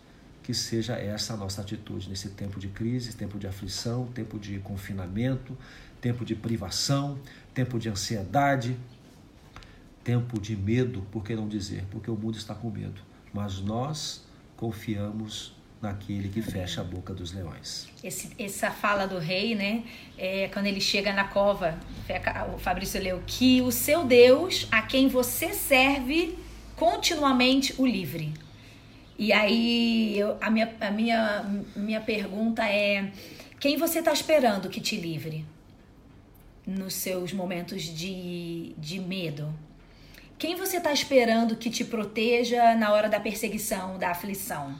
Que 0.44 0.54
seja 0.54 0.94
essa 0.94 1.34
a 1.34 1.36
nossa 1.36 1.60
atitude 1.60 2.08
nesse 2.08 2.28
tempo 2.28 2.60
de 2.60 2.68
crise, 2.68 3.16
tempo 3.16 3.38
de 3.38 3.48
aflição, 3.48 4.06
tempo 4.14 4.38
de 4.38 4.60
confinamento, 4.60 5.58
tempo 6.00 6.24
de 6.24 6.36
privação, 6.36 7.18
tempo 7.52 7.78
de 7.78 7.88
ansiedade, 7.88 8.76
tempo 10.04 10.38
de 10.38 10.54
medo, 10.54 11.04
por 11.10 11.24
que 11.24 11.34
não 11.34 11.48
dizer? 11.48 11.84
Porque 11.90 12.10
o 12.10 12.14
mundo 12.14 12.36
está 12.36 12.54
com 12.54 12.70
medo. 12.70 13.00
Mas 13.32 13.58
nós 13.58 14.22
confiamos 14.56 15.54
naquele 15.80 16.28
que 16.28 16.42
fecha 16.42 16.80
a 16.80 16.84
boca 16.84 17.12
dos 17.12 17.32
leões. 17.32 17.88
Esse, 18.02 18.30
essa 18.38 18.70
fala 18.70 19.06
do 19.06 19.18
rei, 19.18 19.54
né? 19.54 19.84
É, 20.16 20.48
quando 20.48 20.66
ele 20.66 20.80
chega 20.80 21.12
na 21.12 21.24
cova, 21.24 21.78
o 22.54 22.58
Fabrício 22.58 23.00
leu 23.02 23.22
que 23.26 23.60
o 23.62 23.70
seu 23.72 24.04
Deus, 24.04 24.68
a 24.70 24.82
quem 24.82 25.08
você 25.08 25.52
serve, 25.52 26.38
continuamente 26.76 27.74
o 27.78 27.86
livre. 27.86 28.32
E 29.18 29.32
aí 29.32 30.18
eu, 30.18 30.36
a, 30.40 30.50
minha, 30.50 30.74
a 30.80 30.90
minha, 30.90 31.64
minha 31.76 32.00
pergunta 32.00 32.68
é: 32.68 33.10
quem 33.60 33.76
você 33.76 34.00
está 34.00 34.12
esperando 34.12 34.68
que 34.68 34.80
te 34.80 34.96
livre? 34.96 35.44
nos 36.66 36.94
seus 36.94 37.32
momentos 37.32 37.82
de, 37.82 38.74
de 38.78 38.98
medo? 38.98 39.52
Quem 40.38 40.56
você 40.56 40.78
está 40.78 40.92
esperando 40.92 41.56
que 41.56 41.70
te 41.70 41.84
proteja 41.84 42.74
na 42.74 42.92
hora 42.92 43.08
da 43.08 43.20
perseguição, 43.20 43.98
da 43.98 44.10
aflição? 44.10 44.74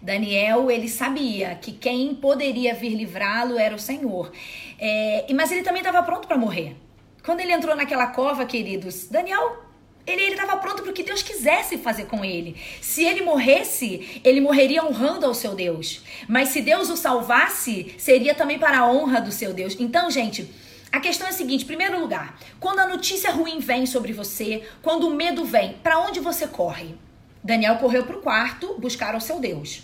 Daniel, 0.00 0.70
ele 0.70 0.88
sabia 0.88 1.54
que 1.54 1.72
quem 1.72 2.14
poderia 2.14 2.74
vir 2.74 2.94
livrá-lo 2.94 3.58
era 3.58 3.74
o 3.74 3.78
Senhor. 3.78 4.32
É, 4.78 5.26
mas 5.34 5.50
ele 5.50 5.62
também 5.62 5.80
estava 5.80 6.02
pronto 6.02 6.28
para 6.28 6.36
morrer. 6.36 6.76
Quando 7.24 7.40
ele 7.40 7.52
entrou 7.52 7.74
naquela 7.74 8.08
cova, 8.08 8.44
queridos, 8.44 9.08
Daniel 9.08 9.63
ele 10.06 10.32
estava 10.32 10.56
pronto 10.56 10.82
para 10.82 10.90
o 10.90 10.94
que 10.94 11.02
Deus 11.02 11.22
quisesse 11.22 11.78
fazer 11.78 12.06
com 12.06 12.24
ele. 12.24 12.56
Se 12.80 13.04
ele 13.04 13.22
morresse, 13.22 14.20
ele 14.22 14.40
morreria 14.40 14.84
honrando 14.84 15.24
ao 15.24 15.34
seu 15.34 15.54
Deus. 15.54 16.02
Mas 16.28 16.50
se 16.50 16.60
Deus 16.60 16.90
o 16.90 16.96
salvasse, 16.96 17.94
seria 17.98 18.34
também 18.34 18.58
para 18.58 18.80
a 18.80 18.90
honra 18.90 19.20
do 19.20 19.32
seu 19.32 19.52
Deus. 19.52 19.76
Então, 19.78 20.10
gente, 20.10 20.52
a 20.92 21.00
questão 21.00 21.26
é 21.26 21.30
a 21.30 21.32
seguinte: 21.32 21.64
primeiro 21.64 21.98
lugar, 21.98 22.38
quando 22.60 22.80
a 22.80 22.86
notícia 22.86 23.30
ruim 23.30 23.58
vem 23.58 23.86
sobre 23.86 24.12
você, 24.12 24.62
quando 24.82 25.08
o 25.08 25.14
medo 25.14 25.44
vem, 25.44 25.74
para 25.82 25.98
onde 25.98 26.20
você 26.20 26.46
corre? 26.46 26.94
Daniel 27.42 27.76
correu 27.76 28.04
para 28.04 28.16
o 28.16 28.22
quarto 28.22 28.74
buscar 28.78 29.14
o 29.14 29.20
seu 29.20 29.40
Deus. 29.40 29.82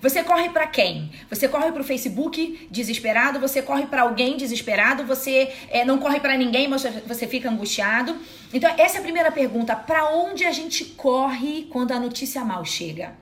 Você 0.00 0.22
corre 0.22 0.48
para 0.50 0.66
quem? 0.66 1.10
Você 1.28 1.48
corre 1.48 1.72
para 1.72 1.82
o 1.82 1.84
Facebook 1.84 2.68
desesperado, 2.70 3.40
você 3.40 3.60
corre 3.60 3.86
para 3.86 4.02
alguém 4.02 4.36
desesperado, 4.36 5.04
você 5.04 5.52
é, 5.70 5.84
não 5.84 5.98
corre 5.98 6.20
para 6.20 6.36
ninguém, 6.36 6.68
mas 6.68 6.84
você 7.06 7.26
fica 7.26 7.50
angustiado. 7.50 8.16
Então, 8.52 8.72
essa 8.78 8.98
é 8.98 9.00
a 9.00 9.02
primeira 9.02 9.32
pergunta: 9.32 9.74
para 9.74 10.10
onde 10.10 10.44
a 10.44 10.52
gente 10.52 10.84
corre 10.84 11.66
quando 11.70 11.92
a 11.92 11.98
notícia 12.00 12.44
mal 12.44 12.64
chega? 12.64 13.14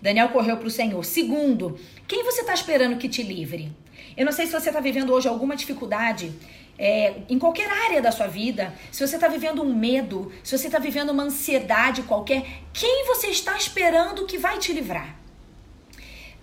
Daniel 0.00 0.28
correu 0.28 0.56
para 0.56 0.66
o 0.66 0.70
Senhor. 0.70 1.04
Segundo, 1.04 1.78
quem 2.06 2.24
você 2.24 2.40
está 2.40 2.54
esperando 2.54 2.98
que 2.98 3.08
te 3.08 3.22
livre? 3.22 3.72
Eu 4.16 4.24
não 4.24 4.32
sei 4.32 4.46
se 4.46 4.52
você 4.52 4.68
está 4.68 4.80
vivendo 4.80 5.12
hoje 5.12 5.28
alguma 5.28 5.56
dificuldade 5.56 6.32
é, 6.78 7.14
em 7.28 7.38
qualquer 7.38 7.70
área 7.70 8.02
da 8.02 8.10
sua 8.10 8.26
vida, 8.26 8.74
se 8.90 9.06
você 9.06 9.14
está 9.14 9.28
vivendo 9.28 9.62
um 9.62 9.74
medo, 9.74 10.32
se 10.42 10.56
você 10.56 10.66
está 10.66 10.78
vivendo 10.78 11.10
uma 11.10 11.22
ansiedade 11.22 12.02
qualquer, 12.02 12.44
quem 12.72 13.06
você 13.06 13.28
está 13.28 13.56
esperando 13.56 14.26
que 14.26 14.38
vai 14.38 14.58
te 14.58 14.72
livrar? 14.72 15.21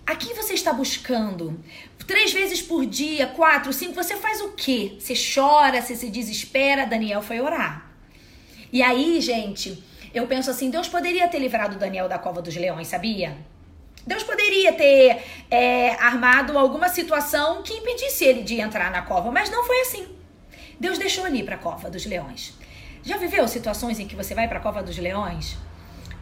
A 0.06 0.16
quem 0.16 0.34
você 0.34 0.54
está 0.54 0.72
buscando? 0.72 1.58
Três 2.06 2.32
vezes 2.32 2.60
por 2.60 2.84
dia, 2.84 3.28
quatro, 3.28 3.72
cinco, 3.72 3.94
você 3.94 4.16
faz 4.16 4.40
o 4.40 4.50
quê? 4.52 4.96
Você 4.98 5.14
chora, 5.14 5.80
você 5.80 5.94
se 5.94 6.10
desespera? 6.10 6.86
Daniel 6.86 7.22
foi 7.22 7.40
orar. 7.40 7.90
E 8.72 8.82
aí, 8.82 9.20
gente, 9.20 9.82
eu 10.12 10.26
penso 10.26 10.50
assim: 10.50 10.70
Deus 10.70 10.88
poderia 10.88 11.28
ter 11.28 11.38
livrado 11.38 11.78
Daniel 11.78 12.08
da 12.08 12.18
cova 12.18 12.42
dos 12.42 12.56
leões, 12.56 12.88
sabia? 12.88 13.36
Deus 14.06 14.22
poderia 14.22 14.72
ter 14.72 15.22
é, 15.50 15.90
armado 15.94 16.58
alguma 16.58 16.88
situação 16.88 17.62
que 17.62 17.74
impedisse 17.74 18.24
ele 18.24 18.42
de 18.42 18.60
entrar 18.60 18.90
na 18.90 19.02
cova, 19.02 19.30
mas 19.30 19.50
não 19.50 19.64
foi 19.64 19.80
assim. 19.82 20.08
Deus 20.78 20.98
deixou 20.98 21.24
ali 21.24 21.42
para 21.42 21.56
a 21.56 21.58
cova 21.58 21.90
dos 21.90 22.06
leões. 22.06 22.54
Já 23.02 23.16
viveu 23.18 23.46
situações 23.46 24.00
em 24.00 24.06
que 24.06 24.16
você 24.16 24.34
vai 24.34 24.48
para 24.48 24.58
a 24.58 24.62
cova 24.62 24.82
dos 24.82 24.96
leões? 24.96 25.56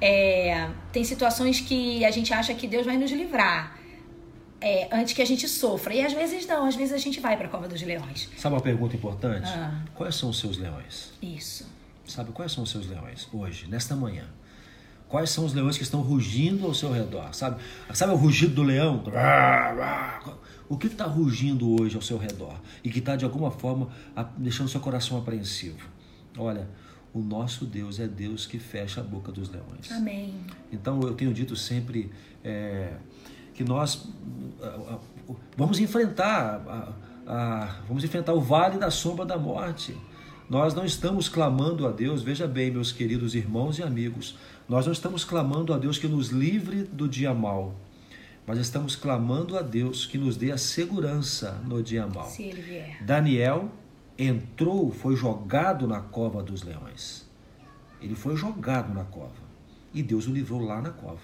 É, 0.01 0.69
tem 0.93 1.03
situações 1.05 1.61
que 1.61 2.05
a 2.05 2.11
gente 2.11 2.33
acha 2.33 2.55
que 2.55 2.67
Deus 2.67 2.87
vai 2.87 2.97
nos 2.97 3.11
livrar 3.11 3.79
é, 4.61 4.89
antes 4.93 5.13
que 5.13 5.23
a 5.23 5.27
gente 5.27 5.49
sofra. 5.49 5.95
E 5.95 6.05
às 6.05 6.13
vezes 6.13 6.47
não, 6.47 6.67
às 6.67 6.77
vezes 6.77 6.93
a 6.93 6.99
gente 6.99 7.21
vai 7.21 7.37
para 7.37 7.47
a 7.47 7.51
cova 7.51 7.69
dos 7.69 7.83
leões. 7.83 8.29
Sabe 8.37 8.55
uma 8.55 8.63
pergunta 8.63 8.97
importante? 8.97 9.49
Ah. 9.49 9.83
Quais 9.95 10.15
são 10.15 10.31
os 10.31 10.39
seus 10.39 10.57
leões? 10.57 11.13
Isso. 11.23 11.67
Sabe 12.07 12.33
quais 12.33 12.53
são 12.53 12.65
os 12.65 12.71
seus 12.71 12.87
leões 12.87 13.29
hoje, 13.33 13.67
nesta 13.69 13.95
manhã? 13.95 14.25
Quais 15.09 15.31
são 15.31 15.45
os 15.45 15.55
leões 15.55 15.77
que 15.77 15.83
estão 15.83 16.01
rugindo 16.03 16.67
ao 16.67 16.75
seu 16.75 16.93
redor? 16.93 17.33
Sabe, 17.33 17.61
sabe 17.95 18.13
o 18.13 18.17
rugido 18.17 18.55
do 18.55 18.63
leão? 18.63 19.03
O 20.69 20.77
que 20.77 20.87
está 20.87 21.05
rugindo 21.07 21.81
hoje 21.81 21.97
ao 21.97 22.03
seu 22.03 22.19
redor 22.19 22.61
e 22.85 22.91
que 22.91 22.99
está 22.99 23.17
de 23.17 23.25
alguma 23.25 23.51
forma 23.51 23.89
deixando 24.37 24.69
seu 24.69 24.81
coração 24.81 25.17
apreensivo? 25.17 25.79
Olha, 26.37 26.69
o 27.19 27.23
nosso 27.23 27.67
Deus 27.67 27.99
é 27.99 28.07
Deus 28.07 28.47
que 28.47 28.59
fecha 28.59 29.01
a 29.01 29.05
boca 29.05 29.33
dos 29.33 29.51
leões. 29.51 29.91
Amém. 29.91 30.35
Então 30.73 31.01
eu 31.01 31.15
tenho 31.15 31.35
dito 31.35 31.57
sempre 31.57 32.11
é, 32.45 32.93
que 33.55 33.65
nós 33.65 34.09
vamos 35.57 35.81
enfrentar 35.81 36.63
a, 37.27 37.33
a, 37.33 37.81
vamos 37.89 38.05
enfrentar 38.05 38.33
o 38.35 38.41
vale 38.41 38.79
da 38.79 38.91
sombra 38.91 39.27
da 39.27 39.37
morte. 39.37 39.97
Nós 40.49 40.75
não 40.75 40.85
estamos 40.85 41.29
clamando 41.29 41.87
a 41.87 41.91
Deus, 41.91 42.23
veja 42.23 42.47
bem, 42.47 42.71
meus 42.71 42.91
queridos 42.91 43.35
irmãos 43.35 43.79
e 43.79 43.83
amigos, 43.83 44.39
nós 44.67 44.87
não 44.87 44.93
estamos 44.93 45.25
clamando 45.25 45.75
a 45.75 45.79
Deus 45.79 45.99
que 45.99 46.07
nos 46.07 46.29
livre 46.29 46.85
do 46.85 47.07
dia 47.07 47.35
mal, 47.35 47.75
mas 48.47 48.59
estamos 48.59 48.97
clamando 48.97 49.59
a 49.59 49.61
Deus 49.61 50.07
que 50.07 50.17
nos 50.17 50.39
dê 50.39 50.51
a 50.51 50.57
segurança 50.57 51.61
no 51.67 51.83
dia 51.83 52.07
mal. 52.07 52.29
Se 52.31 52.45
ele 52.45 52.63
vier. 52.63 53.05
Daniel 53.05 53.71
entrou, 54.19 54.91
foi 54.91 55.15
jogado 55.15 55.87
na 55.87 56.01
cova 56.01 56.43
dos 56.43 56.63
leões. 56.63 57.27
Ele 58.01 58.15
foi 58.15 58.37
jogado 58.37 58.93
na 58.93 59.05
cova. 59.05 59.49
E 59.95 60.03
Deus 60.03 60.27
o 60.27 60.33
livrou 60.33 60.61
lá 60.61 60.83
na 60.83 60.91
cova. 60.91 61.21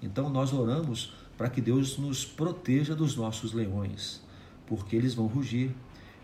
Então 0.00 0.28
nós 0.30 0.52
oramos 0.52 1.14
para 1.36 1.48
que 1.48 1.60
Deus 1.60 1.98
nos 1.98 2.24
proteja 2.24 2.94
dos 2.94 3.16
nossos 3.16 3.52
leões, 3.52 4.20
porque 4.66 4.96
eles 4.96 5.14
vão 5.14 5.26
rugir, 5.26 5.74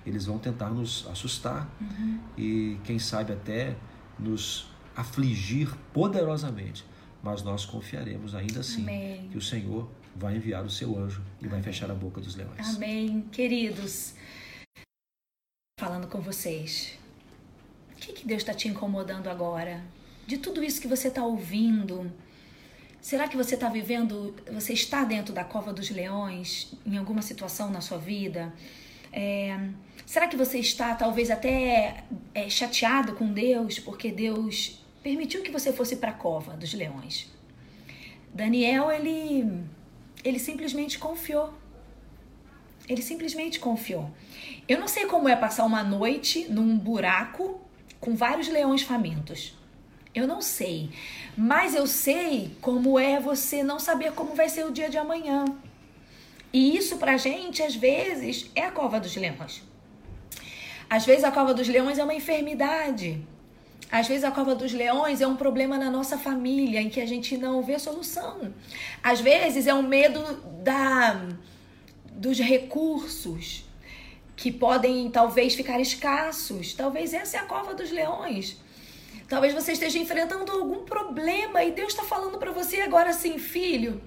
eles 0.05 0.27
vão 0.27 0.38
tentar 0.38 0.71
nos 0.71 1.07
assustar 1.11 1.68
uhum. 1.81 2.18
e, 2.37 2.79
quem 2.85 2.99
sabe, 2.99 3.33
até 3.33 3.77
nos 4.18 4.66
afligir 4.97 5.73
poderosamente. 5.92 6.85
Mas 7.23 7.42
nós 7.42 7.64
confiaremos 7.64 8.35
ainda 8.35 8.61
assim 8.61 8.83
Amém. 8.83 9.29
que 9.31 9.38
o 9.38 9.42
Senhor 9.42 9.88
vai 10.14 10.37
enviar 10.37 10.64
o 10.64 10.71
seu 10.71 10.99
anjo 10.99 11.23
e 11.40 11.47
vai 11.47 11.62
fechar 11.62 11.90
a 11.90 11.94
boca 11.94 12.21
dos 12.21 12.35
leões. 12.35 12.77
Amém. 12.77 13.25
Queridos, 13.33 14.14
falando 15.79 16.07
com 16.07 16.21
vocês, 16.21 16.99
o 17.93 17.95
que, 17.97 18.12
que 18.12 18.27
Deus 18.27 18.43
está 18.43 18.53
te 18.53 18.69
incomodando 18.69 19.29
agora? 19.29 19.83
De 20.27 20.37
tudo 20.37 20.62
isso 20.62 20.79
que 20.79 20.87
você 20.87 21.09
está 21.09 21.25
ouvindo, 21.25 22.12
Será 23.01 23.29
que 23.29 23.37
você 23.37 23.55
está 23.55 23.69
vivendo, 23.69 24.35
você 24.53 24.73
está 24.73 25.05
dentro 25.05 25.33
da 25.33 25.45
cova 25.45 25.73
dos 25.73 25.88
leões 25.88 26.73
em 26.85 26.99
alguma 26.99 27.23
situação 27.23 27.71
na 27.71 27.81
sua 27.81 27.97
vida? 27.97 28.53
É, 29.12 29.59
será 30.05 30.27
que 30.27 30.37
você 30.37 30.59
está 30.59 30.95
talvez 30.95 31.31
até 31.31 32.05
é, 32.35 32.51
chateado 32.51 33.14
com 33.14 33.33
Deus 33.33 33.79
porque 33.79 34.11
Deus 34.11 34.85
permitiu 35.03 35.43
que 35.43 35.51
você 35.51 35.73
fosse 35.73 35.97
para 35.97 36.11
a 36.11 36.14
cova 36.14 36.55
dos 36.55 36.75
leões? 36.75 37.31
Daniel, 38.35 38.91
ele, 38.91 39.64
ele 40.25 40.38
simplesmente 40.38 40.99
confiou. 40.99 41.55
Ele 42.88 43.03
simplesmente 43.03 43.61
confiou. 43.61 44.11
Eu 44.66 44.81
não 44.81 44.88
sei 44.88 45.07
como 45.07 45.29
é 45.29 45.37
passar 45.37 45.64
uma 45.64 45.83
noite 45.83 46.46
num 46.48 46.79
buraco 46.79 47.61
com 48.01 48.14
vários 48.14 48.48
leões 48.48 48.83
famintos. 48.83 49.57
Eu 50.14 50.27
não 50.27 50.40
sei. 50.40 50.90
Mas 51.37 51.74
eu 51.74 51.87
sei 51.87 52.57
como 52.61 52.98
é 52.98 53.20
você 53.20 53.62
não 53.62 53.79
saber 53.79 54.12
como 54.12 54.35
vai 54.35 54.48
ser 54.48 54.64
o 54.64 54.72
dia 54.72 54.88
de 54.88 54.96
amanhã. 54.96 55.44
E 56.53 56.77
isso 56.77 56.96
pra 56.96 57.16
gente, 57.16 57.62
às 57.62 57.77
vezes, 57.77 58.51
é 58.55 58.62
a 58.62 58.70
cova 58.70 58.98
dos 58.98 59.14
leões. 59.14 59.62
Às 60.88 61.05
vezes 61.05 61.24
a 61.24 61.31
cova 61.31 61.53
dos 61.53 61.68
leões 61.68 61.98
é 61.98 62.05
uma 62.05 62.14
enfermidade. 62.14 63.22
Às 63.90 64.09
vezes 64.09 64.24
a 64.24 64.31
cova 64.31 64.55
dos 64.55 64.72
leões 64.72 65.20
é 65.20 65.27
um 65.27 65.37
problema 65.37 65.79
na 65.79 65.90
nossa 65.90 66.16
família 66.16 66.81
em 66.81 66.88
que 66.88 67.01
a 67.01 67.07
gente 67.07 67.37
não 67.37 67.62
vê 67.62 67.79
solução. 67.79 68.53
Às 69.03 69.20
vezes 69.20 69.66
é 69.66 69.74
um 69.74 69.83
medo 69.83 70.22
da 70.62 71.27
dos 72.19 72.39
recursos 72.39 73.65
que 74.37 74.51
podem 74.51 75.11
talvez 75.11 75.55
ficar 75.55 75.81
escassos. 75.81 76.75
Talvez 76.75 77.15
essa 77.15 77.37
é 77.37 77.41
a 77.41 77.45
cova 77.45 77.75
dos 77.75 77.91
leões. 77.91 78.57
Talvez 79.29 79.55
você 79.55 79.73
esteja 79.73 79.99
enfrentando 79.99 80.51
algum 80.51 80.85
problema 80.85 81.63
e 81.63 81.71
Deus 81.71 81.93
está 81.93 82.03
falando 82.03 82.39
para 82.39 82.51
você 82.51 82.81
agora 82.81 83.11
assim, 83.11 83.39
filho. 83.39 84.03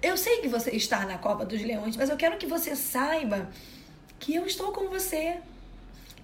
Eu 0.00 0.16
sei 0.16 0.38
que 0.38 0.48
você 0.48 0.70
está 0.70 1.04
na 1.04 1.18
cova 1.18 1.44
dos 1.44 1.62
leões, 1.62 1.96
mas 1.96 2.08
eu 2.08 2.16
quero 2.16 2.36
que 2.36 2.46
você 2.46 2.74
saiba 2.76 3.50
que 4.18 4.34
eu 4.34 4.46
estou 4.46 4.72
com 4.72 4.88
você 4.88 5.38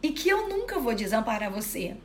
e 0.03 0.11
que 0.11 0.29
eu 0.29 0.49
nunca 0.49 0.79
vou 0.79 0.95
desamparar 0.95 1.51
você. 1.51 1.97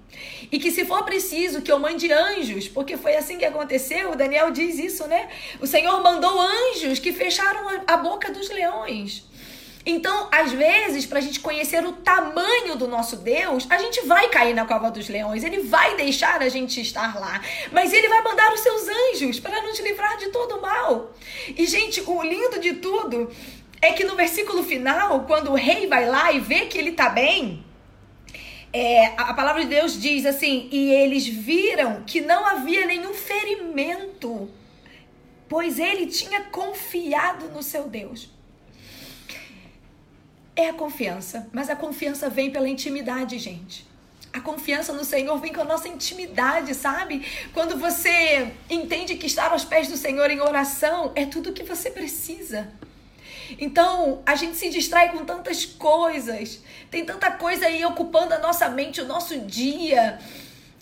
E 0.51 0.60
que 0.60 0.71
se 0.71 0.86
for 0.86 1.03
preciso 1.03 1.62
que 1.62 1.71
eu 1.71 1.79
mande 1.79 2.12
anjos, 2.12 2.67
porque 2.67 2.97
foi 2.97 3.15
assim 3.15 3.38
que 3.38 3.45
aconteceu, 3.45 4.12
o 4.12 4.15
Daniel 4.15 4.51
diz 4.51 4.79
isso, 4.79 5.08
né? 5.08 5.29
O 5.60 5.67
Senhor 5.67 6.01
mandou 6.01 6.39
anjos 6.39 6.99
que 6.99 7.13
fecharam 7.13 7.84
a 7.86 7.97
boca 7.97 8.32
dos 8.32 8.49
leões. 8.49 9.25
Então, 9.86 10.29
às 10.32 10.51
vezes, 10.51 11.06
para 11.06 11.19
a 11.19 11.21
gente 11.21 11.41
conhecer 11.41 11.86
o 11.86 11.91
tamanho 11.91 12.77
do 12.77 12.88
nosso 12.88 13.17
Deus, 13.17 13.67
a 13.69 13.77
gente 13.77 14.01
vai 14.06 14.29
cair 14.29 14.53
na 14.53 14.65
cova 14.65 14.89
dos 14.89 15.10
leões, 15.10 15.43
ele 15.43 15.60
vai 15.60 15.97
deixar 15.97 16.41
a 16.41 16.47
gente 16.47 16.79
estar 16.79 17.19
lá, 17.19 17.41
mas 17.69 17.91
ele 17.91 18.08
vai 18.08 18.21
mandar 18.23 18.53
os 18.53 18.62
seus 18.62 18.88
anjos 18.88 19.41
para 19.41 19.62
nos 19.62 19.77
livrar 19.82 20.17
de 20.17 20.29
todo 20.29 20.56
o 20.56 20.62
mal. 20.62 21.12
E, 21.49 21.65
gente, 21.67 22.01
o 22.01 22.23
lindo 22.23 22.60
de 22.60 22.75
tudo 22.75 23.29
é 23.82 23.91
que 23.91 24.06
no 24.06 24.15
versículo 24.15 24.63
final, 24.63 25.25
quando 25.25 25.51
o 25.51 25.56
rei 25.56 25.86
vai 25.86 26.08
lá 26.08 26.32
e 26.32 26.39
vê 26.39 26.62
que 26.67 26.77
ele 26.77 26.91
está 26.91 27.10
bem, 27.10 27.62
é, 28.74 29.14
a 29.16 29.34
palavra 29.34 29.62
de 29.62 29.70
Deus 29.70 30.02
diz 30.02 30.26
assim: 30.26 30.68
e 30.72 30.92
eles 30.92 31.26
viram 31.28 32.04
que 32.04 32.20
não 32.20 32.46
havia 32.46 32.86
nenhum 32.86 33.14
ferimento, 33.14 34.50
pois 35.48 35.80
ele 35.80 36.08
tinha 36.08 36.42
confiado 36.46 37.50
no 37.50 37.64
seu 37.64 37.88
Deus 37.88 38.34
é 40.56 40.70
a 40.70 40.74
confiança, 40.74 41.48
mas 41.52 41.70
a 41.70 41.76
confiança 41.76 42.30
vem 42.30 42.52
pela 42.52 42.70
intimidade, 42.70 43.38
gente. 43.40 43.86
A 44.32 44.40
confiança 44.40 44.94
no 44.94 45.04
Senhor 45.04 45.38
vem 45.40 45.54
com 45.54 45.62
a 45.62 45.66
nossa 45.66 45.88
intimidade, 45.88 46.74
sabe? 46.74 47.26
Quando 47.54 47.78
você 47.78 48.52
entende 48.70 49.16
que 49.16 49.28
estar 49.28 49.52
aos 49.52 49.64
pés 49.64 49.88
do 49.88 49.98
Senhor 49.98 50.30
em 50.32 50.42
oração 50.42 51.12
é 51.16 51.26
tudo 51.26 51.52
o 51.52 51.54
que 51.54 51.64
você 51.64 51.92
precisa. 51.92 52.72
Então, 53.60 54.22
a 54.26 54.36
gente 54.36 54.56
se 54.58 54.70
distrai 54.70 55.12
com 55.12 55.24
tantas 55.26 55.66
coisas, 55.66 56.62
tem 56.89 57.06
tanta 57.06 57.32
coisa 57.32 57.66
aí 57.66 57.84
ocupando 57.86 58.34
a 58.34 58.39
nossa 58.39 58.70
mente, 58.70 59.02
o 59.02 59.06
nosso 59.06 59.39
dia. 59.39 60.20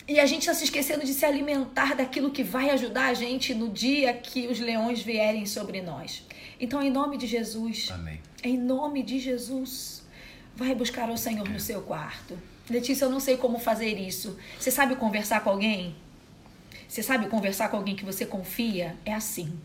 E 0.06 0.18
a 0.18 0.26
gente 0.26 0.42
está 0.42 0.54
se 0.54 0.64
esquecendo 0.64 1.04
de 1.04 1.14
se 1.14 1.24
alimentar 1.24 1.94
daquilo 1.94 2.30
que 2.30 2.42
vai 2.42 2.70
ajudar 2.70 3.06
a 3.06 3.14
gente 3.14 3.54
no 3.54 3.68
dia 3.68 4.12
que 4.12 4.48
os 4.48 4.58
leões 4.58 5.00
vierem 5.00 5.46
sobre 5.46 5.80
nós. 5.80 6.26
Então, 6.60 6.82
em 6.82 6.90
nome 6.90 7.16
de 7.16 7.26
Jesus. 7.26 7.88
Amém. 7.90 8.20
Em 8.42 8.58
nome 8.58 9.02
de 9.02 9.18
Jesus. 9.18 10.02
Vai 10.54 10.74
buscar 10.74 11.08
o 11.08 11.16
Senhor 11.16 11.48
no 11.48 11.60
seu 11.60 11.82
quarto. 11.82 12.38
Letícia, 12.68 13.04
eu 13.04 13.10
não 13.10 13.20
sei 13.20 13.36
como 13.36 13.58
fazer 13.58 13.98
isso. 13.98 14.38
Você 14.58 14.70
sabe 14.70 14.96
conversar 14.96 15.40
com 15.40 15.50
alguém? 15.50 15.94
Você 16.88 17.02
sabe 17.02 17.26
conversar 17.28 17.68
com 17.68 17.76
alguém 17.76 17.96
que 17.96 18.04
você 18.04 18.26
confia? 18.26 18.96
É 19.04 19.14
assim. 19.14 19.58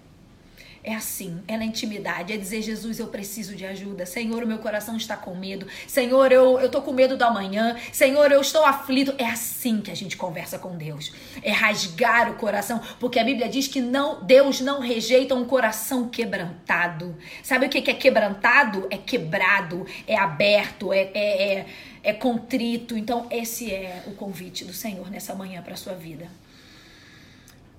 É 0.88 0.96
assim, 0.96 1.44
é 1.50 1.58
na 1.58 1.66
intimidade, 1.66 2.32
é 2.32 2.38
dizer, 2.38 2.62
Jesus, 2.62 2.98
eu 2.98 3.08
preciso 3.08 3.58
de 3.58 3.66
ajuda. 3.66 4.06
Senhor, 4.06 4.42
o 4.42 4.48
meu 4.48 4.60
coração 4.60 4.96
está 4.96 5.18
com 5.18 5.36
medo. 5.36 5.68
Senhor, 5.86 6.32
eu, 6.32 6.62
eu 6.62 6.72
tô 6.72 6.82
com 6.82 6.94
medo 6.94 7.18
do 7.18 7.24
amanhã. 7.24 7.76
Senhor, 7.92 8.32
eu 8.32 8.40
estou 8.40 8.64
aflito. 8.66 9.14
É 9.18 9.26
assim 9.26 9.82
que 9.82 9.92
a 9.92 9.94
gente 9.94 10.16
conversa 10.16 10.58
com 10.58 10.78
Deus. 10.78 11.12
É 11.44 11.52
rasgar 11.52 12.32
o 12.32 12.36
coração, 12.36 12.80
porque 13.02 13.20
a 13.20 13.24
Bíblia 13.26 13.50
diz 13.50 13.68
que 13.68 13.82
não, 13.82 14.24
Deus 14.24 14.62
não 14.62 14.80
rejeita 14.80 15.36
um 15.36 15.44
coração 15.44 16.08
quebrantado. 16.08 17.18
Sabe 17.44 17.66
o 17.66 17.70
que 17.70 17.80
é 17.92 17.94
quebrantado? 17.94 18.88
É 18.90 18.96
quebrado, 18.96 19.86
é 20.08 20.16
aberto, 20.18 20.94
é, 20.94 21.12
é, 21.14 21.54
é, 21.58 21.66
é 22.02 22.14
contrito. 22.14 22.98
Então, 22.98 23.28
esse 23.30 23.74
é 23.74 24.04
o 24.08 24.12
convite 24.12 24.64
do 24.64 24.72
Senhor 24.72 25.12
nessa 25.12 25.36
manhã 25.36 25.62
para 25.62 25.76
sua 25.76 25.96
vida. 25.96 26.30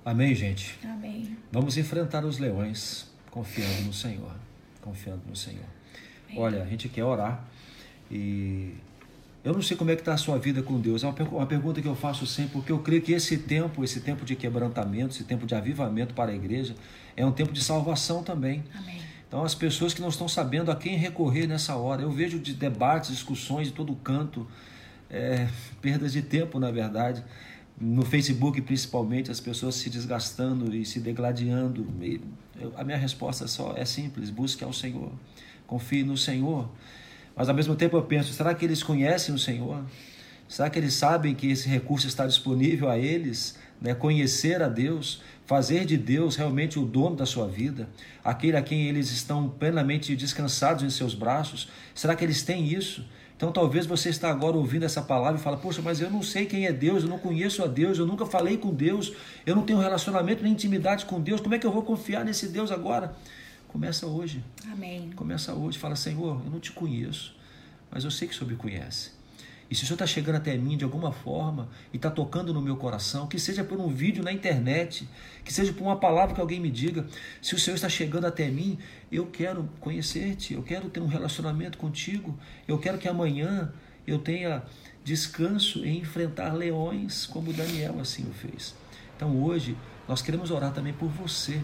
Amém, 0.05 0.35
gente? 0.35 0.79
Amém. 0.83 1.37
Vamos 1.53 1.77
enfrentar 1.77 2.25
os 2.25 2.39
leões 2.39 3.11
confiando 3.31 3.83
no 3.83 3.93
Senhor. 3.93 4.33
Confiando 4.81 5.23
no 5.29 5.37
Senhor. 5.37 5.67
Amém. 6.29 6.41
Olha, 6.41 6.63
a 6.63 6.67
gente 6.67 6.89
quer 6.89 7.05
orar 7.05 7.45
e 8.11 8.75
eu 9.45 9.53
não 9.53 9.63
sei 9.63 9.77
como 9.77 9.91
é 9.91 9.95
que 9.95 10.03
está 10.03 10.15
a 10.15 10.17
sua 10.17 10.39
vida 10.39 10.63
com 10.63 10.81
Deus. 10.81 11.05
É 11.05 11.07
uma 11.07 11.47
pergunta 11.47 11.81
que 11.81 11.89
eu 11.89 11.95
faço 11.95 12.27
sempre, 12.27 12.53
porque 12.53 12.73
eu 12.73 12.79
creio 12.81 13.03
que 13.03 13.13
esse 13.13 13.39
tempo, 13.39 13.85
esse 13.85 14.01
tempo 14.01 14.25
de 14.25 14.35
quebrantamento, 14.35 15.15
esse 15.15 15.25
tempo 15.25 15.47
de 15.47 15.55
avivamento 15.55 16.15
para 16.15 16.33
a 16.33 16.35
igreja, 16.35 16.75
é 17.17 17.25
um 17.25 17.33
tempo 17.33 17.53
de 17.53 17.63
salvação 17.63 18.23
também. 18.23 18.65
Amém. 18.75 19.01
Então, 19.27 19.45
as 19.45 19.55
pessoas 19.55 19.93
que 19.93 20.01
não 20.01 20.09
estão 20.09 20.27
sabendo 20.27 20.71
a 20.71 20.77
quem 20.77 20.97
recorrer 20.97 21.47
nessa 21.47 21.77
hora, 21.77 22.01
eu 22.01 22.11
vejo 22.11 22.39
de 22.39 22.55
debates, 22.55 23.11
discussões 23.11 23.69
de 23.69 23.75
todo 23.75 23.95
canto, 23.97 24.47
é, 25.11 25.49
perdas 25.83 26.13
de 26.13 26.23
tempo, 26.23 26.59
na 26.59 26.71
verdade 26.71 27.23
no 27.81 28.05
Facebook 28.05 28.61
principalmente, 28.63 29.31
as 29.31 29.41
pessoas 29.41 29.77
se 29.77 29.89
desgastando 29.89 30.75
e 30.75 30.85
se 30.85 30.99
degladiando. 30.99 31.87
Eu, 32.61 32.73
a 32.77 32.83
minha 32.83 32.99
resposta 32.99 33.47
só 33.47 33.75
é 33.77 33.85
simples: 33.85 34.31
busque 34.31 34.65
ao 34.65 34.73
Senhor, 34.73 35.13
confie 35.67 36.03
no 36.03 36.17
Senhor. 36.17 36.69
Mas 37.37 37.49
ao 37.49 37.55
mesmo 37.55 37.77
tempo 37.77 37.97
eu 37.97 38.03
penso: 38.03 38.33
será 38.33 38.55
que 38.55 38.65
eles 38.65 38.83
conhecem 38.83 39.35
o 39.35 39.39
Senhor? 39.39 39.85
Será 40.49 40.69
que 40.71 40.79
eles 40.79 40.95
sabem 40.95 41.35
que 41.35 41.47
esse 41.47 41.69
recurso 41.69 42.09
está 42.09 42.27
disponível 42.27 42.89
a 42.89 42.99
eles? 42.99 43.57
Né? 43.81 43.95
Conhecer 43.95 44.63
a 44.63 44.69
Deus, 44.69 45.23
fazer 45.45 45.85
de 45.85 45.97
Deus 45.97 46.37
realmente 46.37 46.79
o 46.79 46.85
dono 46.85 47.15
da 47.15 47.27
sua 47.27 47.47
vida, 47.47 47.89
aquele 48.25 48.57
a 48.57 48.63
quem 48.63 48.89
eles 48.89 49.11
estão 49.11 49.49
plenamente 49.49 50.17
descansados 50.17 50.83
em 50.83 50.91
seus 50.91 51.15
braços. 51.15 51.69
Será 51.95 52.17
que 52.17 52.25
eles 52.25 52.43
têm 52.43 52.67
isso? 52.67 53.05
Então 53.39 53.53
talvez 53.53 53.87
você 53.87 54.09
está 54.09 54.29
agora 54.31 54.57
ouvindo 54.57 54.83
essa 54.83 55.01
palavra 55.01 55.39
e 55.39 55.43
fala: 55.43 55.57
"Poxa, 55.57 55.81
mas 55.81 56.01
eu 56.01 56.11
não 56.11 56.25
sei 56.25 56.45
quem 56.45 56.67
é 56.67 56.73
Deus, 56.73 57.05
eu 57.05 57.09
não 57.09 57.21
conheço 57.21 57.63
a 57.63 57.69
Deus, 57.69 57.97
eu 57.97 58.05
nunca 58.05 58.27
falei 58.27 58.57
com 58.59 58.75
Deus, 58.75 59.13
eu 59.47 59.55
não 59.55 59.63
tenho 59.63 59.79
relacionamento 59.79 60.43
nem 60.43 60.53
intimidade 60.53 61.07
com 61.07 61.21
Deus. 61.21 61.41
Como 61.41 61.55
é 61.55 61.59
que 61.59 61.65
eu 61.65 61.71
vou 61.71 61.83
confiar 61.83 62.25
nesse 62.25 62.49
Deus 62.49 62.73
agora?" 62.73 63.15
Começa 63.69 64.07
hoje. 64.07 64.43
Amém. 64.73 65.13
Começa 65.15 65.55
hoje, 65.55 65.79
fala: 65.79 65.95
"Senhor, 65.95 66.43
eu 66.45 66.51
não 66.51 66.59
te 66.59 66.73
conheço, 66.73 67.37
mas 67.93 68.03
eu 68.03 68.11
sei 68.11 68.27
que 68.27 68.35
o 68.35 68.37
Senhor 68.37 68.51
me 68.51 68.57
conhece. 68.57 69.18
E 69.71 69.75
se 69.75 69.83
o 69.83 69.87
Senhor 69.87 69.97
está 69.97 70.07
chegando 70.07 70.37
até 70.37 70.57
mim 70.57 70.77
de 70.77 70.85
alguma 70.85 71.13
forma 71.13 71.69
e 71.93 71.97
está 71.97 72.11
tocando 72.11 72.55
no 72.55 72.63
meu 72.63 72.77
coração, 72.77 73.27
que 73.27 73.39
seja 73.39 73.63
por 73.63 73.79
um 73.79 73.89
vídeo 73.89 74.25
na 74.25 74.33
internet, 74.33 75.07
que 75.45 75.53
seja 75.53 75.73
por 75.73 75.83
uma 75.83 75.97
palavra 75.97 76.35
que 76.35 76.41
alguém 76.41 76.59
me 76.59 76.71
diga, 76.71 77.07
se 77.43 77.55
o 77.55 77.59
Senhor 77.59 77.75
está 77.75 77.89
chegando 77.89 78.27
até 78.27 78.49
mim, 78.49 78.79
eu 79.13 79.27
quero 79.27 79.69
conhecer-te, 79.79 80.55
eu 80.55 80.63
quero 80.63 80.89
ter 80.89 81.01
um 81.01 81.07
relacionamento 81.07 81.77
contigo, 81.77 82.39
eu 82.67 82.79
quero 82.79 82.97
que 82.97 83.09
amanhã 83.09 83.73
eu 84.07 84.19
tenha 84.19 84.63
descanso 85.05 85.85
em 85.85 85.99
enfrentar 85.99 86.55
leões, 86.55 87.27
como 87.27 87.53
Daniel 87.53 88.01
assim 88.01 88.25
o 88.29 88.33
fez. 88.33 88.75
Então 89.17 89.43
hoje 89.43 89.77
nós 90.09 90.23
queremos 90.23 90.51
orar 90.51 90.73
também 90.73 90.95
por 90.95 91.09
você, 91.09 91.63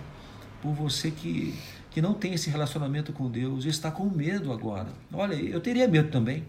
por 0.60 0.74
você 0.74 1.10
que, 1.10 1.54
que 1.90 2.02
não 2.02 2.12
tem 2.12 2.34
esse 2.34 2.50
relacionamento 2.50 3.14
com 3.14 3.30
Deus 3.30 3.64
e 3.64 3.68
está 3.68 3.90
com 3.90 4.04
medo 4.10 4.52
agora. 4.52 4.88
Olha, 5.10 5.34
eu 5.34 5.60
teria 5.60 5.88
medo 5.88 6.10
também. 6.10 6.44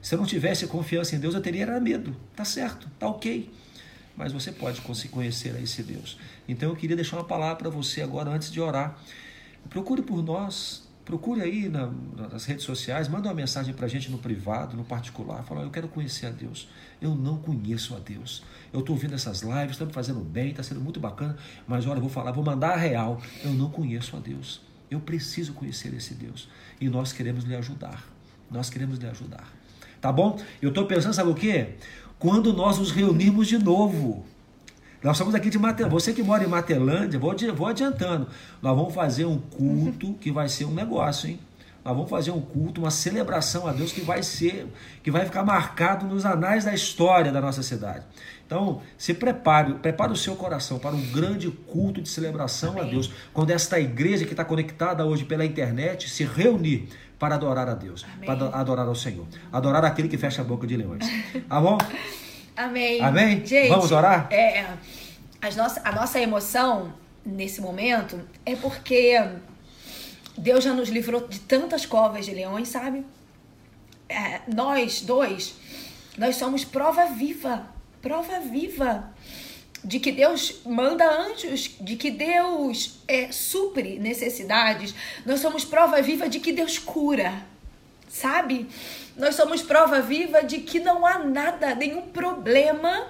Se 0.00 0.14
eu 0.14 0.18
não 0.18 0.26
tivesse 0.26 0.66
confiança 0.66 1.16
em 1.16 1.18
Deus, 1.18 1.34
eu 1.34 1.40
teria 1.40 1.78
medo. 1.80 2.16
Tá 2.34 2.44
certo, 2.44 2.88
tá 2.98 3.08
ok. 3.08 3.50
Mas 4.16 4.32
você 4.32 4.50
pode 4.50 4.80
conhecer 4.80 5.54
a 5.54 5.60
esse 5.60 5.82
Deus. 5.82 6.18
Então 6.48 6.68
eu 6.70 6.76
queria 6.76 6.96
deixar 6.96 7.16
uma 7.16 7.24
palavra 7.24 7.56
para 7.56 7.70
você 7.70 8.02
agora 8.02 8.30
antes 8.30 8.50
de 8.50 8.60
orar. 8.60 8.98
Procure 9.70 10.02
por 10.02 10.22
nós, 10.22 10.88
procure 11.04 11.40
aí 11.40 11.68
na, 11.68 11.90
nas 12.30 12.44
redes 12.44 12.64
sociais, 12.64 13.08
manda 13.08 13.28
uma 13.28 13.34
mensagem 13.34 13.72
para 13.74 13.86
a 13.86 13.88
gente 13.88 14.10
no 14.10 14.18
privado, 14.18 14.76
no 14.76 14.84
particular, 14.84 15.42
fala, 15.42 15.62
eu 15.62 15.70
quero 15.70 15.88
conhecer 15.88 16.26
a 16.26 16.30
Deus. 16.30 16.68
Eu 17.00 17.14
não 17.14 17.38
conheço 17.38 17.94
a 17.94 17.98
Deus. 17.98 18.42
Eu 18.72 18.80
estou 18.80 18.94
ouvindo 18.94 19.14
essas 19.14 19.42
lives, 19.42 19.78
me 19.78 19.92
fazendo 19.92 20.20
bem, 20.20 20.50
está 20.50 20.62
sendo 20.62 20.80
muito 20.80 21.00
bacana, 21.00 21.36
mas 21.66 21.86
olha, 21.86 21.98
eu 21.98 22.02
vou 22.02 22.10
falar, 22.10 22.32
vou 22.32 22.44
mandar 22.44 22.70
a 22.70 22.76
real. 22.76 23.20
Eu 23.42 23.52
não 23.52 23.70
conheço 23.70 24.16
a 24.16 24.20
Deus. 24.20 24.60
Eu 24.90 25.00
preciso 25.00 25.52
conhecer 25.52 25.94
esse 25.94 26.14
Deus. 26.14 26.48
E 26.80 26.88
nós 26.88 27.12
queremos 27.12 27.44
lhe 27.44 27.54
ajudar. 27.54 28.04
Nós 28.50 28.68
queremos 28.68 28.98
lhe 28.98 29.06
ajudar. 29.06 29.57
Tá 30.00 30.12
bom? 30.12 30.38
Eu 30.60 30.68
estou 30.68 30.86
pensando, 30.86 31.12
sabe 31.14 31.30
o 31.30 31.34
quê? 31.34 31.74
Quando 32.18 32.52
nós 32.52 32.78
nos 32.78 32.90
reunirmos 32.90 33.46
de 33.46 33.58
novo. 33.58 34.24
Nós 35.02 35.16
estamos 35.16 35.34
aqui 35.34 35.48
de 35.48 35.58
Matelândia. 35.58 35.92
Você 35.92 36.12
que 36.12 36.22
mora 36.22 36.42
em 36.42 36.48
Matelândia, 36.48 37.18
vou, 37.20 37.34
vou 37.54 37.66
adiantando. 37.68 38.26
Nós 38.60 38.76
vamos 38.76 38.92
fazer 38.92 39.24
um 39.26 39.38
culto 39.38 40.14
que 40.14 40.32
vai 40.32 40.48
ser 40.48 40.64
um 40.64 40.74
negócio, 40.74 41.28
hein? 41.28 41.38
Nós 41.84 41.94
vamos 41.94 42.10
fazer 42.10 42.32
um 42.32 42.40
culto, 42.40 42.82
uma 42.82 42.90
celebração 42.90 43.66
a 43.66 43.72
Deus 43.72 43.92
que 43.92 44.00
vai 44.02 44.22
ser, 44.22 44.66
que 45.02 45.10
vai 45.10 45.24
ficar 45.24 45.42
marcado 45.44 46.04
nos 46.06 46.26
anais 46.26 46.64
da 46.64 46.74
história 46.74 47.32
da 47.32 47.40
nossa 47.40 47.62
cidade. 47.62 48.04
Então, 48.44 48.82
se 48.98 49.14
prepare, 49.14 49.74
prepare 49.74 50.12
o 50.12 50.16
seu 50.16 50.34
coração 50.34 50.78
para 50.78 50.94
um 50.94 51.00
grande 51.12 51.50
culto 51.50 52.02
de 52.02 52.08
celebração 52.08 52.72
Amém. 52.72 52.82
a 52.82 52.90
Deus. 52.90 53.10
Quando 53.32 53.52
esta 53.52 53.78
igreja 53.78 54.24
que 54.24 54.32
está 54.32 54.44
conectada 54.44 55.06
hoje 55.06 55.24
pela 55.24 55.46
internet 55.46 56.10
se 56.10 56.24
reunir 56.24 56.88
para 57.18 57.34
adorar 57.34 57.68
a 57.68 57.74
Deus, 57.74 58.04
Amém. 58.14 58.26
para 58.26 58.58
adorar 58.58 58.86
ao 58.86 58.94
Senhor, 58.94 59.26
adorar 59.52 59.84
aquele 59.84 60.08
que 60.08 60.16
fecha 60.16 60.42
a 60.42 60.44
boca 60.44 60.66
de 60.66 60.76
leões. 60.76 61.04
Tá 61.48 61.60
bom? 61.60 61.78
Amém. 62.56 63.00
Amém? 63.00 63.44
Gente, 63.46 63.68
Vamos 63.68 63.92
orar? 63.92 64.28
É, 64.32 64.66
as 65.40 65.56
nossa, 65.56 65.80
a 65.84 65.92
nossa 65.92 66.20
emoção 66.20 66.92
nesse 67.24 67.60
momento 67.60 68.20
é 68.44 68.56
porque 68.56 69.16
Deus 70.36 70.64
já 70.64 70.72
nos 70.72 70.88
livrou 70.88 71.26
de 71.26 71.40
tantas 71.40 71.86
covas 71.86 72.24
de 72.26 72.32
leões, 72.32 72.68
sabe? 72.68 73.04
É, 74.08 74.40
nós 74.52 75.02
dois, 75.02 75.54
nós 76.16 76.36
somos 76.36 76.64
prova 76.64 77.06
viva, 77.06 77.66
prova 78.00 78.40
viva 78.40 79.10
de 79.82 80.00
que 80.00 80.12
Deus 80.12 80.60
manda 80.64 81.08
anjos, 81.08 81.70
de 81.80 81.96
que 81.96 82.10
Deus 82.10 83.00
é, 83.06 83.30
supre 83.30 83.98
necessidades. 83.98 84.94
Nós 85.24 85.40
somos 85.40 85.64
prova 85.64 86.00
viva 86.02 86.28
de 86.28 86.40
que 86.40 86.52
Deus 86.52 86.78
cura, 86.78 87.32
sabe? 88.08 88.68
Nós 89.16 89.34
somos 89.34 89.62
prova 89.62 90.00
viva 90.00 90.42
de 90.42 90.58
que 90.58 90.80
não 90.80 91.06
há 91.06 91.18
nada, 91.18 91.74
nenhum 91.74 92.02
problema 92.02 93.06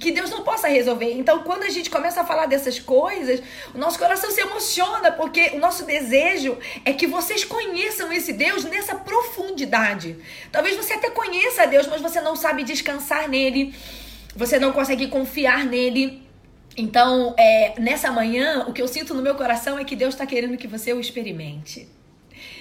que 0.00 0.12
Deus 0.12 0.30
não 0.30 0.42
possa 0.42 0.68
resolver. 0.68 1.12
Então, 1.12 1.42
quando 1.42 1.62
a 1.62 1.70
gente 1.70 1.88
começa 1.88 2.20
a 2.20 2.24
falar 2.24 2.46
dessas 2.46 2.78
coisas, 2.78 3.42
o 3.74 3.78
nosso 3.78 3.98
coração 3.98 4.30
se 4.30 4.40
emociona, 4.40 5.10
porque 5.10 5.52
o 5.54 5.58
nosso 5.58 5.84
desejo 5.84 6.58
é 6.84 6.92
que 6.92 7.06
vocês 7.06 7.44
conheçam 7.44 8.12
esse 8.12 8.32
Deus 8.32 8.64
nessa 8.64 8.94
profundidade. 8.94 10.16
Talvez 10.52 10.76
você 10.76 10.94
até 10.94 11.10
conheça 11.10 11.66
Deus, 11.66 11.86
mas 11.86 12.00
você 12.00 12.20
não 12.20 12.36
sabe 12.36 12.62
descansar 12.62 13.28
nele 13.28 13.74
você 14.36 14.58
não 14.58 14.72
consegue 14.72 15.08
confiar 15.08 15.64
nele. 15.64 16.22
Então, 16.76 17.34
é, 17.38 17.80
nessa 17.80 18.12
manhã, 18.12 18.66
o 18.68 18.72
que 18.72 18.82
eu 18.82 18.86
sinto 18.86 19.14
no 19.14 19.22
meu 19.22 19.34
coração 19.34 19.78
é 19.78 19.84
que 19.84 19.96
Deus 19.96 20.14
está 20.14 20.26
querendo 20.26 20.56
que 20.58 20.66
você 20.66 20.92
o 20.92 21.00
experimente. 21.00 21.88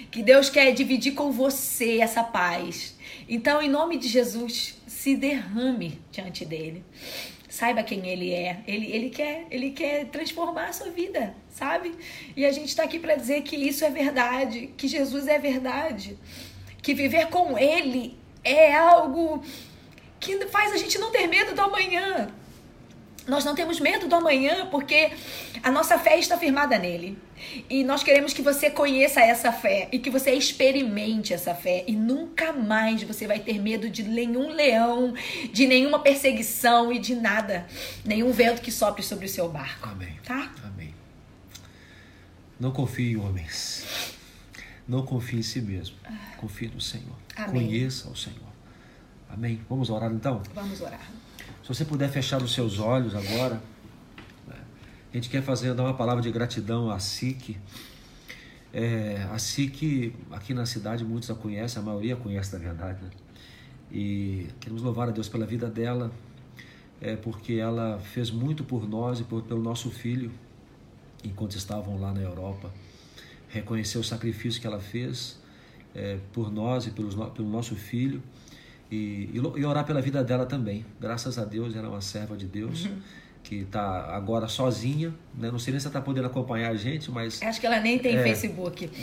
Que 0.09 0.23
Deus 0.23 0.49
quer 0.49 0.71
dividir 0.71 1.13
com 1.13 1.31
você 1.31 1.99
essa 1.99 2.23
paz. 2.23 2.97
Então, 3.27 3.61
em 3.61 3.69
nome 3.69 3.97
de 3.97 4.07
Jesus, 4.07 4.77
se 4.87 5.15
derrame 5.17 5.99
diante 6.11 6.45
dele. 6.45 6.83
Saiba 7.49 7.83
quem 7.83 8.07
ele 8.07 8.31
é. 8.31 8.61
Ele, 8.65 8.91
ele, 8.91 9.09
quer, 9.09 9.45
ele 9.51 9.71
quer 9.71 10.05
transformar 10.05 10.67
a 10.67 10.73
sua 10.73 10.89
vida, 10.89 11.35
sabe? 11.49 11.93
E 12.35 12.45
a 12.45 12.51
gente 12.51 12.69
está 12.69 12.83
aqui 12.83 12.99
para 12.99 13.15
dizer 13.15 13.41
que 13.41 13.55
isso 13.55 13.83
é 13.83 13.89
verdade, 13.89 14.73
que 14.77 14.87
Jesus 14.87 15.27
é 15.27 15.37
verdade, 15.37 16.17
que 16.81 16.93
viver 16.93 17.27
com 17.27 17.57
ele 17.57 18.17
é 18.43 18.75
algo 18.75 19.43
que 20.19 20.45
faz 20.47 20.71
a 20.71 20.77
gente 20.77 20.97
não 20.97 21.11
ter 21.11 21.27
medo 21.27 21.53
do 21.53 21.61
amanhã. 21.61 22.29
Nós 23.27 23.43
não 23.43 23.55
temos 23.55 23.79
medo 23.79 24.07
do 24.07 24.15
amanhã 24.15 24.67
porque 24.67 25.11
a 25.63 25.71
nossa 25.71 25.97
fé 25.97 26.19
está 26.19 26.37
firmada 26.37 26.77
nele. 26.77 27.17
E 27.69 27.83
nós 27.83 28.03
queremos 28.03 28.33
que 28.33 28.41
você 28.41 28.69
conheça 28.69 29.19
essa 29.19 29.51
fé 29.51 29.89
e 29.91 29.99
que 29.99 30.09
você 30.09 30.31
experimente 30.31 31.33
essa 31.33 31.53
fé. 31.55 31.83
E 31.87 31.95
nunca 31.95 32.53
mais 32.53 33.01
você 33.03 33.25
vai 33.25 33.39
ter 33.39 33.59
medo 33.59 33.89
de 33.89 34.03
nenhum 34.03 34.49
leão, 34.49 35.13
de 35.51 35.65
nenhuma 35.65 35.99
perseguição 35.99 36.93
e 36.93 36.99
de 36.99 37.15
nada. 37.15 37.65
Nenhum 38.03 38.31
vento 38.31 38.61
que 38.61 38.71
sopre 38.71 39.01
sobre 39.01 39.25
o 39.25 39.29
seu 39.29 39.49
barco. 39.49 39.89
Amém. 39.89 40.19
Tá? 40.23 40.51
Amém. 40.63 40.93
Não 42.59 42.71
confie 42.71 43.13
em 43.13 43.17
homens. 43.17 43.85
Não 44.87 45.03
confie 45.03 45.39
em 45.39 45.43
si 45.43 45.61
mesmo. 45.61 45.95
Confie 46.37 46.67
no 46.67 46.79
Senhor. 46.79 47.15
Amém. 47.35 47.65
Conheça 47.65 48.07
o 48.07 48.15
Senhor. 48.15 48.39
Amém. 49.29 49.59
Vamos 49.69 49.89
orar 49.89 50.11
então? 50.11 50.41
Vamos 50.53 50.81
orar. 50.81 51.11
Se 51.61 51.67
você 51.67 51.83
puder 51.83 52.09
fechar 52.09 52.41
os 52.41 52.53
seus 52.53 52.79
olhos 52.79 53.15
agora, 53.15 53.61
né? 54.47 54.55
a 55.11 55.17
gente 55.17 55.29
quer 55.29 55.41
fazer 55.41 55.73
dar 55.73 55.83
uma 55.83 55.93
palavra 55.93 56.21
de 56.21 56.31
gratidão 56.31 56.91
à 56.91 56.99
SIC. 56.99 57.57
É, 58.71 59.27
a 59.31 59.39
SIC, 59.39 60.13
aqui 60.31 60.53
na 60.53 60.65
cidade, 60.65 61.03
muitos 61.03 61.29
a 61.31 61.35
conhecem, 61.35 61.81
a 61.81 61.85
maioria 61.85 62.15
conhece 62.15 62.53
na 62.53 62.59
verdade. 62.59 63.03
Né? 63.03 63.09
E 63.91 64.47
queremos 64.59 64.83
louvar 64.83 65.09
a 65.09 65.11
Deus 65.11 65.27
pela 65.27 65.45
vida 65.45 65.69
dela, 65.69 66.11
é, 67.01 67.15
porque 67.15 67.53
ela 67.53 67.99
fez 67.99 68.29
muito 68.29 68.63
por 68.63 68.87
nós 68.87 69.19
e 69.19 69.23
por, 69.23 69.43
pelo 69.43 69.61
nosso 69.61 69.89
filho, 69.89 70.31
enquanto 71.23 71.55
estavam 71.55 71.99
lá 71.99 72.13
na 72.13 72.21
Europa. 72.21 72.71
Reconhecer 73.49 73.97
o 73.97 74.03
sacrifício 74.03 74.61
que 74.61 74.67
ela 74.67 74.79
fez 74.79 75.39
é, 75.95 76.19
por 76.33 76.51
nós 76.51 76.85
e 76.85 76.91
pelos, 76.91 77.15
pelo 77.31 77.49
nosso 77.49 77.75
filho 77.75 78.21
e, 78.91 79.29
e, 79.33 79.65
orar 79.65 79.85
pela 79.85 80.01
vida 80.01 80.23
dela 80.23 80.45
também. 80.45 80.85
Graças 80.99 81.37
a 81.37 81.45
Deus, 81.45 81.75
ela 81.75 81.87
é 81.87 81.89
uma 81.89 82.01
serva 82.01 82.35
de 82.37 82.45
Deus. 82.45 82.85
Uhum. 82.85 82.97
Que 83.43 83.57
está 83.57 84.15
agora 84.15 84.47
sozinha, 84.47 85.13
né? 85.35 85.51
não 85.51 85.59
sei 85.59 85.71
nem 85.71 85.79
se 85.79 85.85
ela 85.85 85.91
está 85.91 86.01
podendo 86.01 86.25
acompanhar 86.25 86.71
a 86.71 86.75
gente, 86.75 87.11
mas. 87.11 87.41
Acho 87.43 87.59
que 87.59 87.67
ela 87.67 87.79
nem 87.79 87.99
tem 87.99 88.17
é, 88.17 88.23
Facebook. 88.23 88.89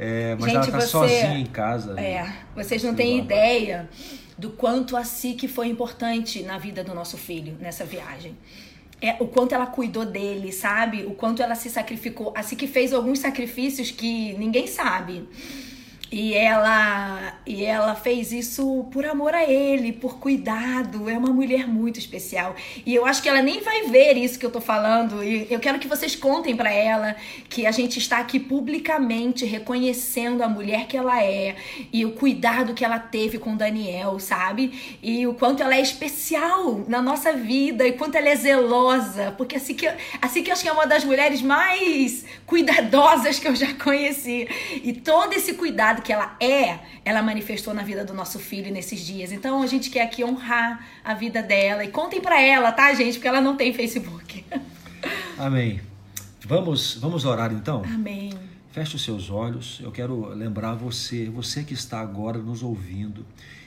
É, 0.00 0.30
é 0.30 0.36
mas 0.36 0.52
gente, 0.52 0.68
ela 0.68 0.78
está 0.78 0.80
sozinha 0.80 1.38
em 1.38 1.46
casa. 1.46 1.98
É, 1.98 2.32
vocês 2.54 2.84
não 2.84 2.94
têm 2.94 3.18
ideia 3.18 3.88
do 4.38 4.50
quanto 4.50 4.96
a 4.96 5.02
SIC 5.02 5.48
foi 5.48 5.66
importante 5.66 6.44
na 6.44 6.56
vida 6.56 6.84
do 6.84 6.94
nosso 6.94 7.18
filho 7.18 7.56
nessa 7.60 7.84
viagem. 7.84 8.36
É, 9.00 9.16
o 9.20 9.26
quanto 9.26 9.54
ela 9.54 9.66
cuidou 9.66 10.04
dele, 10.04 10.52
sabe? 10.52 11.04
O 11.04 11.12
quanto 11.12 11.42
ela 11.42 11.56
se 11.56 11.68
sacrificou. 11.68 12.32
A 12.36 12.42
SIC 12.42 12.66
fez 12.68 12.92
alguns 12.92 13.18
sacrifícios 13.18 13.90
que 13.90 14.34
ninguém 14.34 14.66
sabe. 14.66 15.28
E 16.10 16.32
ela, 16.32 17.34
e 17.44 17.64
ela 17.64 17.94
fez 17.94 18.32
isso 18.32 18.86
por 18.90 19.04
amor 19.04 19.34
a 19.34 19.44
ele, 19.44 19.92
por 19.92 20.18
cuidado. 20.18 21.08
É 21.08 21.18
uma 21.18 21.28
mulher 21.28 21.68
muito 21.68 21.98
especial. 21.98 22.56
E 22.86 22.94
eu 22.94 23.04
acho 23.04 23.22
que 23.22 23.28
ela 23.28 23.42
nem 23.42 23.60
vai 23.60 23.82
ver 23.88 24.16
isso 24.16 24.38
que 24.38 24.46
eu 24.46 24.50
tô 24.50 24.60
falando. 24.60 25.22
E 25.22 25.46
eu 25.50 25.60
quero 25.60 25.78
que 25.78 25.86
vocês 25.86 26.16
contem 26.16 26.56
para 26.56 26.72
ela 26.72 27.14
que 27.50 27.66
a 27.66 27.70
gente 27.70 27.98
está 27.98 28.18
aqui 28.18 28.40
publicamente 28.40 29.44
reconhecendo 29.44 30.42
a 30.42 30.48
mulher 30.48 30.86
que 30.86 30.96
ela 30.96 31.22
é 31.22 31.56
e 31.92 32.06
o 32.06 32.12
cuidado 32.12 32.72
que 32.72 32.84
ela 32.84 32.98
teve 32.98 33.38
com 33.38 33.54
Daniel, 33.54 34.18
sabe? 34.18 34.98
E 35.02 35.26
o 35.26 35.34
quanto 35.34 35.62
ela 35.62 35.74
é 35.74 35.80
especial 35.80 36.84
na 36.88 37.02
nossa 37.02 37.34
vida 37.34 37.86
e 37.86 37.92
quanto 37.92 38.16
ela 38.16 38.30
é 38.30 38.36
zelosa. 38.36 39.34
Porque 39.36 39.56
assim 39.56 39.74
que, 39.74 39.86
assim 40.22 40.42
que 40.42 40.48
eu 40.48 40.54
acho 40.54 40.62
que 40.62 40.68
é 40.70 40.72
uma 40.72 40.86
das 40.86 41.04
mulheres 41.04 41.42
mais 41.42 42.24
cuidadosas 42.46 43.38
que 43.38 43.46
eu 43.46 43.54
já 43.54 43.74
conheci. 43.74 44.48
E 44.82 44.94
todo 44.94 45.34
esse 45.34 45.52
cuidado 45.52 45.97
que 46.00 46.12
ela 46.12 46.36
é, 46.40 46.78
ela 47.04 47.22
manifestou 47.22 47.74
na 47.74 47.82
vida 47.82 48.04
do 48.04 48.14
nosso 48.14 48.38
filho 48.38 48.72
nesses 48.72 49.00
dias. 49.00 49.32
Então 49.32 49.62
a 49.62 49.66
gente 49.66 49.90
quer 49.90 50.02
aqui 50.02 50.24
honrar 50.24 50.86
a 51.04 51.14
vida 51.14 51.42
dela 51.42 51.84
e 51.84 51.88
contem 51.88 52.20
para 52.20 52.40
ela, 52.40 52.72
tá, 52.72 52.92
gente? 52.94 53.14
Porque 53.14 53.28
ela 53.28 53.40
não 53.40 53.56
tem 53.56 53.72
Facebook. 53.72 54.44
Amém. 55.38 55.80
Vamos, 56.44 56.94
vamos 56.94 57.24
orar 57.24 57.52
então? 57.52 57.82
Amém. 57.84 58.32
Feche 58.72 58.96
os 58.96 59.02
seus 59.02 59.30
olhos. 59.30 59.80
Eu 59.82 59.90
quero 59.90 60.28
lembrar 60.28 60.74
você, 60.74 61.28
você 61.28 61.62
que 61.62 61.74
está 61.74 62.00
agora 62.00 62.38
nos 62.38 62.62
ouvindo 62.62 63.24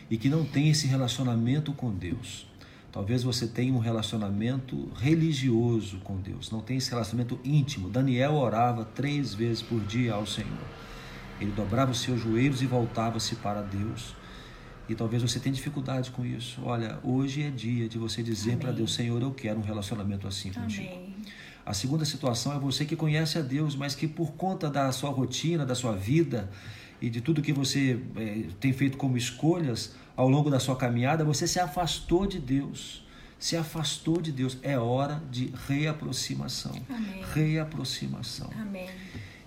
e 0.10 0.18
que 0.18 0.30
não 0.30 0.44
tem 0.44 0.70
esse 0.70 0.88
relacionamento 0.88 1.74
com 1.74 1.92
Deus. 1.92 2.46
Talvez 2.92 3.24
você 3.24 3.48
tenha 3.48 3.74
um 3.74 3.80
relacionamento 3.80 4.92
religioso 4.98 6.00
com 6.04 6.18
Deus, 6.18 6.52
não 6.52 6.60
tem 6.60 6.78
esse 6.78 6.90
relacionamento 6.90 7.40
íntimo. 7.44 7.90
Daniel 7.90 8.34
orava 8.34 8.84
três 8.84 9.34
vezes 9.34 9.62
por 9.62 9.80
dia 9.80 10.14
ao 10.14 10.28
Senhor. 10.28 10.50
Ele 11.42 11.52
dobrava 11.52 11.92
os 11.92 12.00
seus 12.00 12.22
joelhos 12.22 12.62
e 12.62 12.68
voltava-se 12.68 13.36
para 13.36 13.62
Deus. 13.64 14.16
E 14.88 14.94
talvez 14.94 15.24
você 15.24 15.40
tenha 15.40 15.56
dificuldade 15.56 16.12
com 16.12 16.24
isso. 16.24 16.62
Olha, 16.64 17.00
hoje 17.04 17.42
é 17.42 17.50
dia 17.50 17.90
de 17.90 17.98
você 17.98 18.22
dizer 18.22 18.58
para 18.58 18.72
Deus, 18.72 18.94
Senhor, 18.94 19.22
eu 19.22 19.32
quero 19.32 19.60
um 19.60 19.64
relacionamento 19.64 20.28
assim 20.28 20.52
contigo. 20.52 20.88
Amém. 20.88 21.16
A 21.66 21.74
segunda 21.74 22.06
situação 22.06 22.54
é 22.54 22.60
você 22.60 22.86
que 22.86 22.96
conhece 22.96 23.38
a 23.38 23.42
Deus, 23.42 23.76
mas 23.76 23.96
que 23.96 24.08
por 24.08 24.34
conta 24.34 24.70
da 24.70 24.92
sua 24.92 25.10
rotina, 25.10 25.66
da 25.66 25.76
sua 25.76 25.96
vida 25.96 26.50
e 27.00 27.10
de 27.10 27.22
tudo 27.22 27.42
que 27.42 27.54
você 27.54 28.00
é, 28.16 28.46
tem 28.60 28.74
feito 28.74 28.98
como 28.98 29.18
escolhas 29.18 29.96
ao 30.16 30.30
longo 30.30 30.50
da 30.50 30.60
sua 30.60 30.76
caminhada, 30.76 31.24
você 31.24 31.48
se 31.48 31.60
afastou 31.60 32.28
de 32.28 32.40
Deus. 32.40 33.06
Se 33.40 33.56
afastou 33.58 34.22
de 34.22 34.32
Deus. 34.32 34.58
É 34.62 34.78
hora 34.78 35.22
de 35.32 35.52
reaproximação. 35.68 36.76
Amém. 36.90 37.24
Reaproximação. 37.34 38.50
Amém. 38.60 38.88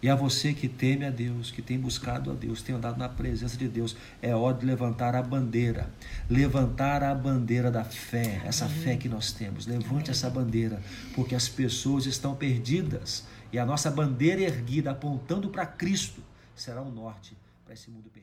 E 0.05 0.11
a 0.11 0.15
você 0.15 0.53
que 0.53 0.69
teme 0.69 1.07
a 1.07 1.11
Deus, 1.11 1.51
que 1.51 1.63
tem 1.63 1.79
buscado 1.79 2.31
a 2.31 2.35
Deus, 2.35 2.61
tem 2.61 2.75
andado 2.75 2.99
na 2.99 3.09
presença 3.09 3.57
de 3.57 3.67
Deus, 3.67 3.97
é 4.21 4.37
hora 4.37 4.55
de 4.55 4.67
levantar 4.67 5.15
a 5.15 5.23
bandeira. 5.23 5.91
Levantar 6.29 7.03
a 7.03 7.15
bandeira 7.15 7.71
da 7.71 7.85
fé, 7.85 8.43
essa 8.45 8.69
fé 8.69 8.99
que 8.99 9.09
nós 9.09 9.33
temos. 9.33 9.67
Levante 9.67 10.11
essa 10.11 10.29
bandeira, 10.29 10.83
porque 11.15 11.35
as 11.35 11.49
pessoas 11.49 12.05
estão 12.05 12.35
perdidas. 12.35 13.25
E 13.51 13.59
a 13.59 13.65
nossa 13.65 13.91
bandeira 13.91 14.43
erguida, 14.43 14.91
apontando 14.91 15.49
para 15.49 15.65
Cristo, 15.65 16.21
será 16.55 16.83
o 16.83 16.91
norte 16.91 17.35
para 17.65 17.73
esse 17.73 17.91
mundo. 17.91 18.14